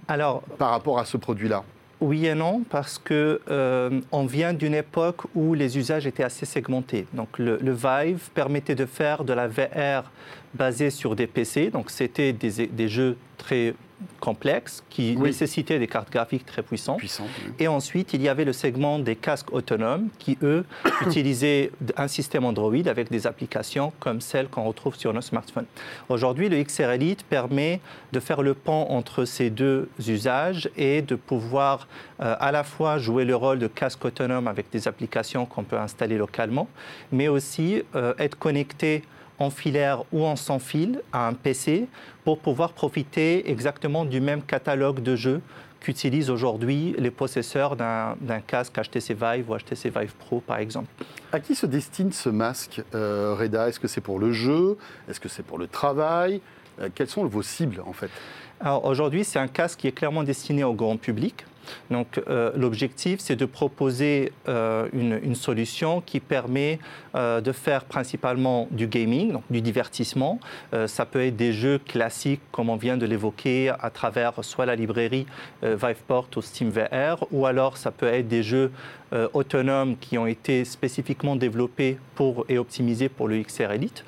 Alors, 0.07 0.41
par 0.57 0.69
rapport 0.71 0.99
à 0.99 1.05
ce 1.05 1.17
produit-là. 1.17 1.63
Oui 2.01 2.25
et 2.25 2.33
non, 2.33 2.63
parce 2.67 2.97
que 2.97 3.41
euh, 3.49 4.01
on 4.11 4.25
vient 4.25 4.53
d'une 4.53 4.73
époque 4.73 5.21
où 5.35 5.53
les 5.53 5.77
usages 5.77 6.07
étaient 6.07 6.23
assez 6.23 6.47
segmentés. 6.47 7.05
Donc 7.13 7.37
le, 7.37 7.59
Vive 7.61 8.29
permettait 8.33 8.73
de 8.73 8.87
faire 8.87 9.23
de 9.23 9.33
la 9.33 9.47
VR 9.47 10.09
basée 10.55 10.89
sur 10.89 11.15
des 11.15 11.27
PC. 11.27 11.69
Donc 11.69 11.91
c'était 11.91 12.33
des 12.33 12.87
jeux 12.87 13.17
très 13.37 13.75
complexes 14.19 14.83
qui 14.89 15.15
Oui. 15.17 15.29
nécessitaient 15.29 15.79
des 15.79 15.87
cartes 15.87 16.11
graphiques 16.11 16.45
très 16.45 16.61
puissantes. 16.61 16.97
Puissant. 16.99 17.25
oui. 17.45 17.53
Et 17.59 17.67
ensuite, 17.67 18.13
il 18.13 18.21
y 18.21 18.29
avait 18.29 18.45
le 18.45 18.53
segment 18.53 18.99
des 18.99 19.15
casques 19.15 19.51
autonomes 19.53 20.09
qui, 20.19 20.37
eux, 20.43 20.65
utilisaient 21.05 21.71
un 21.97 22.07
système 22.07 22.45
Android 22.45 22.75
avec 22.87 23.09
des 23.11 23.27
applications 23.27 23.93
comme 23.99 24.21
celles 24.21 24.47
qu'on 24.47 24.63
retrouve 24.63 24.95
sur 24.95 25.13
nos 25.13 25.21
smartphones. 25.21 25.65
Aujourd'hui, 26.09 26.49
le 26.49 26.61
XR 26.63 26.91
Elite 26.91 27.23
permet 27.23 27.81
de 28.11 28.19
faire 28.19 28.41
le 28.41 28.53
pont 28.53 28.85
entre 28.89 29.25
ces 29.25 29.49
deux 29.49 29.89
usages 30.07 30.69
et 30.77 31.01
de 31.01 31.15
pouvoir 31.15 31.87
euh, 32.21 32.35
à 32.39 32.51
la 32.51 32.63
fois 32.63 32.97
jouer 32.97 33.25
le 33.25 33.35
rôle 33.35 33.59
de 33.59 33.67
casque 33.67 34.03
autonome 34.05 34.47
avec 34.47 34.69
des 34.71 34.87
applications 34.87 35.45
qu'on 35.45 35.63
peut 35.63 35.77
installer 35.77 36.17
localement, 36.17 36.67
mais 37.11 37.27
aussi 37.27 37.83
euh, 37.95 38.13
être 38.19 38.37
connecté 38.37 39.03
en 39.41 39.49
filaire 39.49 40.03
ou 40.11 40.23
en 40.23 40.35
sans 40.35 40.59
fil 40.59 41.01
à 41.11 41.27
un 41.27 41.33
PC 41.33 41.87
pour 42.23 42.39
pouvoir 42.39 42.73
profiter 42.73 43.49
exactement 43.49 44.05
du 44.05 44.21
même 44.21 44.43
catalogue 44.43 45.01
de 45.01 45.15
jeux 45.15 45.41
qu'utilisent 45.79 46.29
aujourd'hui 46.29 46.93
les 46.99 47.09
possesseurs 47.09 47.75
d'un 47.75 48.39
casque 48.45 48.75
HTC 48.79 49.15
Vive 49.15 49.49
ou 49.49 49.57
HTC 49.57 49.89
Vive 49.89 50.13
Pro, 50.13 50.39
par 50.39 50.59
exemple. 50.59 50.89
À 51.31 51.39
qui 51.39 51.55
se 51.55 51.65
destine 51.65 52.11
ce 52.11 52.29
masque, 52.29 52.83
euh, 52.93 53.35
Reda? 53.37 53.67
Est-ce 53.67 53.79
que 53.79 53.87
c'est 53.87 54.01
pour 54.01 54.19
le 54.19 54.31
jeu? 54.31 54.77
Est-ce 55.09 55.19
que 55.19 55.27
c'est 55.27 55.41
pour 55.43 55.57
le 55.57 55.67
travail? 55.67 56.39
Euh, 56.79 56.89
Quelles 56.93 57.07
sont 57.07 57.25
vos 57.25 57.41
cibles, 57.41 57.81
en 57.85 57.93
fait? 57.93 58.11
Aujourd'hui, 58.83 59.23
c'est 59.23 59.39
un 59.39 59.47
casque 59.47 59.79
qui 59.79 59.87
est 59.87 59.91
clairement 59.91 60.21
destiné 60.21 60.63
au 60.63 60.75
grand 60.75 60.97
public. 60.97 61.45
Donc 61.89 62.21
euh, 62.27 62.51
l'objectif, 62.55 63.19
c'est 63.19 63.35
de 63.35 63.45
proposer 63.45 64.31
euh, 64.47 64.87
une, 64.93 65.35
solution 65.35 66.01
qui 66.01 66.19
permet 66.19 66.79
euh, 67.15 67.41
de 67.41 67.51
faire 67.51 67.85
principalement 67.85 68.67
du 68.71 68.87
gaming, 68.87 69.33
donc 69.33 69.43
du 69.49 69.61
divertissement. 69.61 70.39
Ça 70.87 71.05
peut 71.05 71.25
être 71.25 71.35
des 71.35 71.53
jeux 71.53 71.79
classiques, 71.79 72.41
comme 72.51 72.69
on 72.69 72.75
vient 72.75 72.97
de 72.97 73.05
l'évoquer, 73.05 73.69
à 73.69 73.89
travers 73.89 74.33
soit 74.43 74.65
la 74.65 74.75
librairie 74.75 75.25
Viveport 75.63 76.27
ou 76.35 76.41
SteamVR, 76.41 77.25
ou 77.31 77.45
alors 77.45 77.77
ça 77.77 77.91
peut 77.91 78.07
être 78.07 78.27
des 78.27 78.43
jeux 78.43 78.71
autonomes 79.33 79.97
qui 79.97 80.17
ont 80.17 80.25
été 80.25 80.63
spécifiquement 80.63 81.35
développés 81.35 81.97
pour, 82.15 82.45
et 82.47 82.57
optimisés 82.57 83.09
pour 83.09 83.27
le 83.27 83.41
XR 83.41 83.71
Elite. 83.71 84.05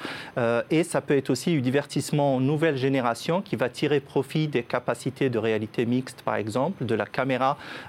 Et 0.69 0.83
ça 0.83 1.01
peut 1.01 1.17
être 1.17 1.29
aussi 1.29 1.51
du 1.51 1.61
divertissement 1.61 2.39
nouvelle 2.39 2.77
génération 2.77 3.41
qui 3.41 3.55
va 3.55 3.69
tirer 3.69 3.99
profit 3.99 4.47
des 4.47 4.63
capacités 4.63 5.29
de 5.29 5.37
réalité 5.37 5.85
mixte, 5.85 6.21
par 6.21 6.35
exemple, 6.35 6.85
de 6.85 6.95
la 6.95 7.05
caméra 7.05 7.42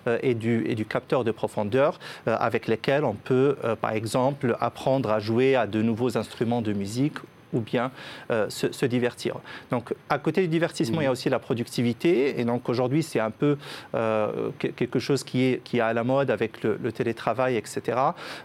euh, 0.06 0.18
et, 0.22 0.34
du, 0.34 0.64
et 0.66 0.74
du 0.74 0.84
capteur 0.84 1.24
de 1.24 1.30
profondeur, 1.30 1.98
euh, 2.28 2.36
avec 2.38 2.66
lesquels 2.66 3.04
on 3.04 3.14
peut, 3.14 3.56
euh, 3.64 3.76
par 3.76 3.92
exemple, 3.92 4.56
apprendre 4.60 5.10
à 5.10 5.20
jouer 5.20 5.56
à 5.56 5.66
de 5.66 5.82
nouveaux 5.82 6.16
instruments 6.16 6.62
de 6.62 6.72
musique 6.72 7.18
ou 7.54 7.60
bien 7.60 7.90
euh, 8.30 8.50
se, 8.50 8.70
se 8.72 8.84
divertir. 8.86 9.36
Donc, 9.70 9.94
à 10.10 10.18
côté 10.18 10.42
du 10.42 10.48
divertissement, 10.48 11.00
il 11.00 11.04
y 11.04 11.06
a 11.06 11.10
aussi 11.12 11.30
la 11.30 11.38
productivité. 11.38 12.38
Et 12.40 12.44
donc, 12.44 12.68
aujourd'hui, 12.68 13.02
c'est 13.02 13.20
un 13.20 13.30
peu 13.30 13.56
euh, 13.94 14.50
que- 14.58 14.68
quelque 14.68 14.98
chose 14.98 15.24
qui 15.24 15.44
est, 15.44 15.62
qui 15.64 15.78
est 15.78 15.80
à 15.80 15.92
la 15.92 16.04
mode 16.04 16.30
avec 16.30 16.62
le, 16.62 16.78
le 16.82 16.92
télétravail, 16.92 17.56
etc. 17.56 17.80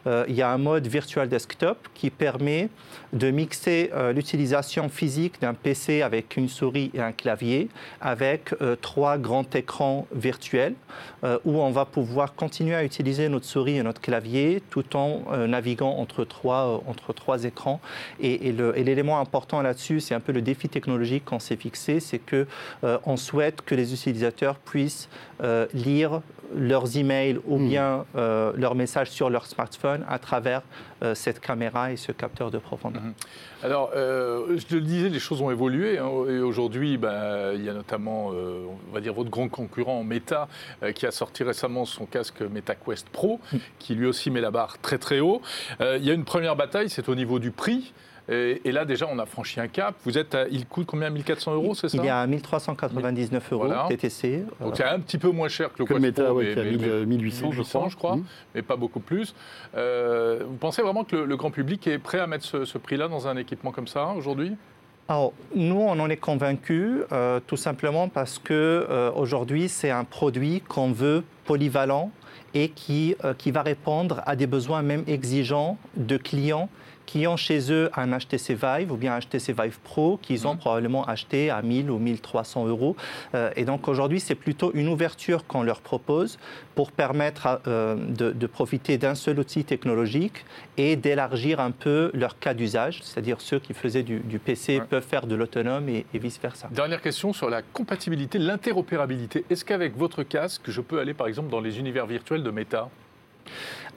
Euh, 0.07 0.23
il 0.29 0.35
y 0.35 0.41
a 0.41 0.49
un 0.51 0.57
mode 0.57 0.87
virtual 0.87 1.27
desktop 1.27 1.77
qui 1.93 2.09
permet 2.09 2.69
de 3.11 3.31
mixer 3.31 3.89
l'utilisation 4.13 4.87
physique 4.87 5.41
d'un 5.41 5.55
PC 5.55 6.01
avec 6.03 6.37
une 6.37 6.47
souris 6.47 6.91
et 6.93 7.01
un 7.01 7.11
clavier 7.11 7.67
avec 8.01 8.53
trois 8.81 9.17
grands 9.17 9.45
écrans 9.55 10.05
virtuels 10.13 10.75
où 11.23 11.59
on 11.59 11.71
va 11.71 11.85
pouvoir 11.85 12.35
continuer 12.35 12.75
à 12.75 12.83
utiliser 12.83 13.27
notre 13.29 13.45
souris 13.45 13.77
et 13.77 13.83
notre 13.83 13.99
clavier 14.01 14.61
tout 14.69 14.95
en 14.95 15.23
naviguant 15.47 15.95
entre 15.97 16.23
trois, 16.23 16.83
entre 16.87 17.13
trois 17.13 17.43
écrans. 17.45 17.81
Et, 18.19 18.47
et 18.49 18.51
le- 18.51 18.77
et 18.77 18.83
l'élément 18.99 19.19
important 19.19 19.61
là-dessus, 19.61 20.01
c'est 20.01 20.13
un 20.13 20.19
peu 20.19 20.33
le 20.33 20.41
défi 20.41 20.67
technologique 20.67 21.23
qu'on 21.23 21.39
s'est 21.39 21.55
fixé, 21.55 22.01
c'est 22.01 22.19
que 22.19 22.45
euh, 22.83 22.97
on 23.05 23.15
souhaite 23.15 23.61
que 23.61 23.73
les 23.73 23.93
utilisateurs 23.93 24.57
puissent 24.57 25.07
euh, 25.41 25.67
lire 25.73 26.21
leurs 26.53 26.97
emails 26.97 27.39
ou 27.47 27.59
bien 27.59 28.05
euh, 28.15 28.51
leurs 28.55 28.75
messages 28.75 29.09
sur 29.11 29.29
leur 29.29 29.45
smartphone 29.45 30.03
à 30.09 30.19
travers 30.19 30.63
cette 31.13 31.39
caméra 31.39 31.93
et 31.93 31.95
ce 31.95 32.11
capteur 32.11 32.51
de 32.51 32.57
profondeur. 32.57 33.01
Alors, 33.63 33.91
euh, 33.95 34.57
je 34.57 34.75
le 34.75 34.81
disais, 34.81 35.07
les 35.07 35.19
choses 35.19 35.41
ont 35.41 35.49
évolué. 35.49 35.97
hein, 35.97 36.09
et 36.27 36.39
aujourd'hui, 36.39 36.97
ben, 36.97 37.53
il 37.55 37.63
y 37.63 37.69
a 37.69 37.73
notamment, 37.73 38.31
on 38.31 38.93
va 38.93 38.99
dire, 38.99 39.13
votre 39.13 39.29
grand 39.29 39.47
concurrent 39.47 40.03
Meta, 40.03 40.49
qui 40.93 41.05
a 41.05 41.11
sorti 41.11 41.43
récemment 41.43 41.85
son 41.85 42.05
casque 42.05 42.41
MetaQuest 42.41 43.07
Pro, 43.07 43.39
qui 43.77 43.95
lui 43.95 44.07
aussi 44.07 44.29
met 44.29 44.41
la 44.41 44.51
barre 44.51 44.77
très 44.81 44.97
très 44.97 45.21
haut. 45.21 45.41
Il 45.79 46.03
y 46.03 46.11
a 46.11 46.13
une 46.13 46.25
première 46.25 46.57
bataille, 46.57 46.89
c'est 46.89 47.07
au 47.07 47.15
niveau 47.15 47.39
du 47.39 47.51
prix. 47.51 47.93
Et, 48.31 48.61
et 48.63 48.71
là, 48.71 48.85
déjà, 48.85 49.07
on 49.11 49.17
a 49.17 49.25
franchi 49.25 49.59
un 49.59 49.67
cap. 49.67 49.95
Vous 50.05 50.17
êtes 50.17 50.35
à- 50.35 50.47
il 50.49 50.65
coûte 50.67 50.85
combien 50.85 51.09
1400 51.09 51.53
euros, 51.55 51.73
c'est 51.73 51.89
ça? 51.89 51.97
Il 51.97 52.05
est 52.05 52.09
à 52.09 52.27
1399 52.27 53.51
euros 53.53 53.65
Voilà. 53.65 53.85
TTC. 53.89 54.43
Donc 54.61 54.77
c'est 54.77 54.83
un 54.83 54.99
petit 54.99 55.17
peu 55.17 55.29
moins 55.31 55.47
cher 55.47 55.69
que 55.73 55.79
le 55.79 55.85
Que 55.85 55.93
le 55.93 55.99
ouais, 55.99 56.07
mais- 56.07 56.13
qui 56.53 56.59
a 56.59 56.63
mais- 56.63 56.69
1000, 56.71 56.79
mais- 56.79 57.05
1800, 57.05 57.51
je 57.51 57.61
crois. 57.63 57.87
je 57.89 57.95
crois, 57.95 58.15
Mhm. 58.17 58.23
mais 58.55 58.61
pas 58.61 58.75
beaucoup 58.75 58.99
plus. 58.99 59.33
Euh, 59.75 60.43
vous 60.47 60.55
pensez 60.57 60.81
vraiment 60.81 61.03
que 61.03 61.15
le, 61.15 61.25
le 61.25 61.37
grand 61.37 61.51
public 61.51 61.87
est 61.87 61.97
prêt 61.97 62.19
à 62.19 62.27
mettre 62.27 62.45
ce, 62.45 62.65
ce 62.65 62.77
prix-là 62.77 63.07
dans 63.07 63.27
un 63.27 63.35
équipement 63.37 63.71
comme 63.71 63.87
ça 63.87 64.07
aujourd'hui? 64.15 64.55
Alors, 65.07 65.33
nous, 65.55 65.79
on 65.79 65.99
en 65.99 66.07
est 66.09 66.17
convaincus, 66.17 66.99
euh, 67.11 67.39
tout 67.47 67.57
simplement 67.57 68.09
parce 68.09 68.37
que 68.37 68.53
euh, 68.53 69.11
aujourd'hui, 69.15 69.67
c'est 69.67 69.89
un 69.89 70.03
produit 70.03 70.61
qu'on 70.61 70.91
veut 70.91 71.23
polyvalent 71.45 72.11
et 72.53 72.69
qui, 72.69 73.15
euh, 73.25 73.33
qui 73.35 73.49
va 73.49 73.63
répondre 73.63 74.21
à 74.27 74.35
des 74.35 74.45
besoins 74.45 74.83
même 74.83 75.03
exigeants 75.07 75.77
de 75.97 76.17
clients 76.17 76.69
qui 77.09 77.25
ont 77.25 77.37
chez 77.37 77.71
eux 77.71 77.89
un 77.97 78.15
HTC 78.15 78.53
Vive 78.53 78.91
ou 78.91 78.95
bien 78.95 79.15
un 79.15 79.19
HTC 79.19 79.51
Vive 79.59 79.79
Pro 79.83 80.19
qu'ils 80.21 80.45
ont 80.47 80.55
probablement 80.55 81.05
acheté 81.05 81.49
à 81.49 81.63
1000 81.63 81.89
ou 81.89 81.97
1300 81.97 82.67
euros. 82.67 82.95
Euh, 83.33 83.49
et 83.55 83.65
donc 83.65 83.87
aujourd'hui, 83.87 84.19
c'est 84.19 84.35
plutôt 84.35 84.71
une 84.75 84.87
ouverture 84.89 85.47
qu'on 85.47 85.63
leur 85.63 85.81
propose 85.81 86.37
pour 86.75 86.91
permettre 86.91 87.47
à, 87.47 87.61
euh, 87.65 87.95
de, 87.95 88.31
de 88.31 88.47
profiter 88.47 88.99
d'un 88.99 89.15
seul 89.15 89.39
outil 89.39 89.63
technologique 89.63 90.45
et 90.77 90.95
d'élargir 90.97 91.59
un 91.59 91.71
peu 91.71 92.11
leur 92.13 92.37
cas 92.37 92.53
d'usage, 92.53 92.99
c'est-à-dire 93.01 93.41
ceux 93.41 93.57
qui 93.57 93.73
faisaient 93.73 94.03
du, 94.03 94.19
du 94.19 94.37
PC 94.37 94.77
Ouais. 94.79 94.85
peuvent 94.87 95.03
faire 95.03 95.25
de 95.25 95.33
l'autonome 95.33 95.89
et, 95.89 96.05
et 96.13 96.19
vice-versa. 96.19 96.67
Dernière 96.69 97.01
question 97.01 97.33
sur 97.33 97.49
la 97.49 97.63
compatibilité, 97.63 98.37
l'interopérabilité. 98.37 99.45
Est-ce 99.49 99.65
qu'avec 99.65 99.97
votre 99.97 100.21
casque, 100.21 100.61
je 100.67 100.79
peux 100.81 100.99
aller 100.99 101.15
par 101.15 101.25
exemple 101.25 101.49
dans 101.49 101.59
les 101.59 101.79
univers 101.79 102.05
virtuels 102.05 102.43
de 102.43 102.51
Meta? 102.51 102.87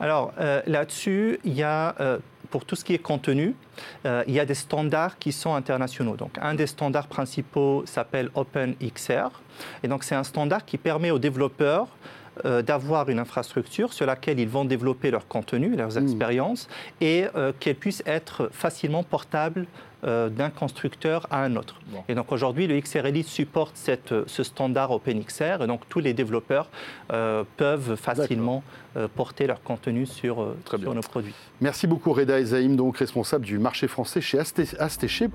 Alors 0.01 0.33
euh, 0.41 0.63
là-dessus, 0.67 1.39
il 1.45 1.53
y 1.53 1.63
a, 1.63 1.95
euh, 2.01 2.19
pour 2.53 2.67
tout 2.67 2.77
ce 2.77 2.85
qui 2.85 2.93
est 2.93 2.99
contenu, 2.99 3.57
euh, 4.05 4.23
il 4.29 4.35
y 4.35 4.39
a 4.39 4.45
des 4.45 4.55
standards 4.55 5.19
qui 5.19 5.33
sont 5.33 5.55
internationaux. 5.55 6.17
Donc 6.17 6.33
un 6.41 6.55
des 6.55 6.69
standards 6.69 7.09
principaux 7.09 7.83
s'appelle 7.87 8.29
OpenXR. 8.35 9.31
Et 9.83 9.89
donc 9.89 10.05
c'est 10.05 10.15
un 10.15 10.23
standard 10.23 10.65
qui 10.67 10.77
permet 10.77 11.11
aux 11.11 11.19
développeurs 11.19 11.89
euh, 12.45 12.61
d'avoir 12.61 13.09
une 13.09 13.19
infrastructure 13.19 13.93
sur 13.93 14.07
laquelle 14.07 14.39
ils 14.39 14.49
vont 14.49 14.67
développer 14.67 15.11
leur 15.11 15.27
contenu, 15.27 15.75
leurs 15.77 15.97
expériences, 15.97 16.69
et 17.01 17.25
euh, 17.37 17.53
qu'elle 17.59 17.77
puisse 17.77 18.03
être 18.07 18.51
facilement 18.53 19.03
portable 19.03 19.67
euh, 20.05 20.29
d'un 20.29 20.51
constructeur 20.51 21.27
à 21.31 21.43
un 21.45 21.57
autre. 21.57 21.81
Bon. 21.89 22.03
Et 22.09 22.15
donc 22.15 22.33
aujourd'hui, 22.33 22.67
le 22.67 22.81
XR 22.81 23.07
Elite 23.07 23.29
supporte 23.29 23.77
cette, 23.77 24.15
ce 24.27 24.43
standard 24.43 24.91
OpenXR, 24.91 25.63
et 25.63 25.67
donc 25.67 25.83
tous 25.89 26.01
les 26.01 26.13
développeurs 26.15 26.69
euh, 27.13 27.45
peuvent 27.57 27.97
facilement 27.97 28.63
euh, 28.95 29.09
porter 29.09 29.47
leur 29.47 29.63
contenu 29.63 30.05
sur, 30.05 30.43
euh, 30.43 30.55
Très 30.67 30.77
sur 30.77 30.91
bien. 30.91 30.95
nos 30.95 31.01
produits. 31.01 31.33
Merci 31.63 31.87
beaucoup 31.87 32.13
Reda 32.13 32.39
Ezaïm, 32.39 32.77
donc 32.77 32.99
responsable 32.99 33.43
du 33.47 33.59
marché 33.59 33.89
français 33.89 34.21
chez 34.21 34.37
HTC, 34.39 34.77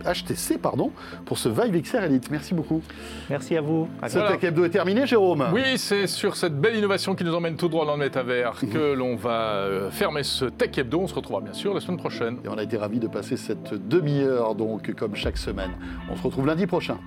HTC 0.04 0.60
pardon, 0.60 0.92
pour 1.26 1.40
ce 1.40 1.50
Vive 1.50 1.82
XR 1.82 2.04
Elite. 2.04 2.30
Merci 2.30 2.54
beaucoup. 2.54 2.84
Merci 3.32 3.58
à 3.58 3.62
vous. 3.62 3.88
À 4.00 4.10
Ce 4.10 4.20
Voilà. 4.20 4.36
Tech 4.36 4.44
Hebdo 4.44 4.64
est 4.64 4.70
terminé, 4.70 5.08
Jérôme 5.08 5.48
Oui, 5.54 5.80
c'est 5.80 6.06
sur 6.06 6.36
cette 6.36 6.56
belle 6.56 6.76
innovation 6.76 7.16
qui 7.16 7.24
nous 7.24 7.34
emmène 7.34 7.56
tout 7.56 7.68
droit 7.68 7.88
dans 7.88 7.94
le 7.94 8.04
métavers 8.04 8.60
que 8.72 8.94
l'on 8.94 9.16
va 9.16 9.54
euh, 9.54 9.90
fermer 9.90 10.22
ce 10.22 10.46
Tech 10.46 10.78
Hebdo. 10.78 11.00
On 11.00 11.08
se 11.08 11.16
retrouvera 11.16 11.42
bien 11.42 11.54
sûr 11.54 11.74
la 11.74 11.80
semaine 11.80 11.98
prochaine. 11.98 12.38
Et 12.46 12.50
on 12.50 12.60
a 12.60 12.64
été 12.64 12.78
ravis 12.78 13.00
de 13.00 13.08
passer 13.08 13.38
cette 13.38 13.74
demi-heure, 13.88 14.54
donc, 14.58 14.94
comme 14.94 15.16
chaque 15.16 15.38
semaine. 15.38 15.72
On 16.12 16.16
se 16.18 16.24
retrouve 16.24 16.48
lundi 16.48 16.68
prochain. 16.68 16.98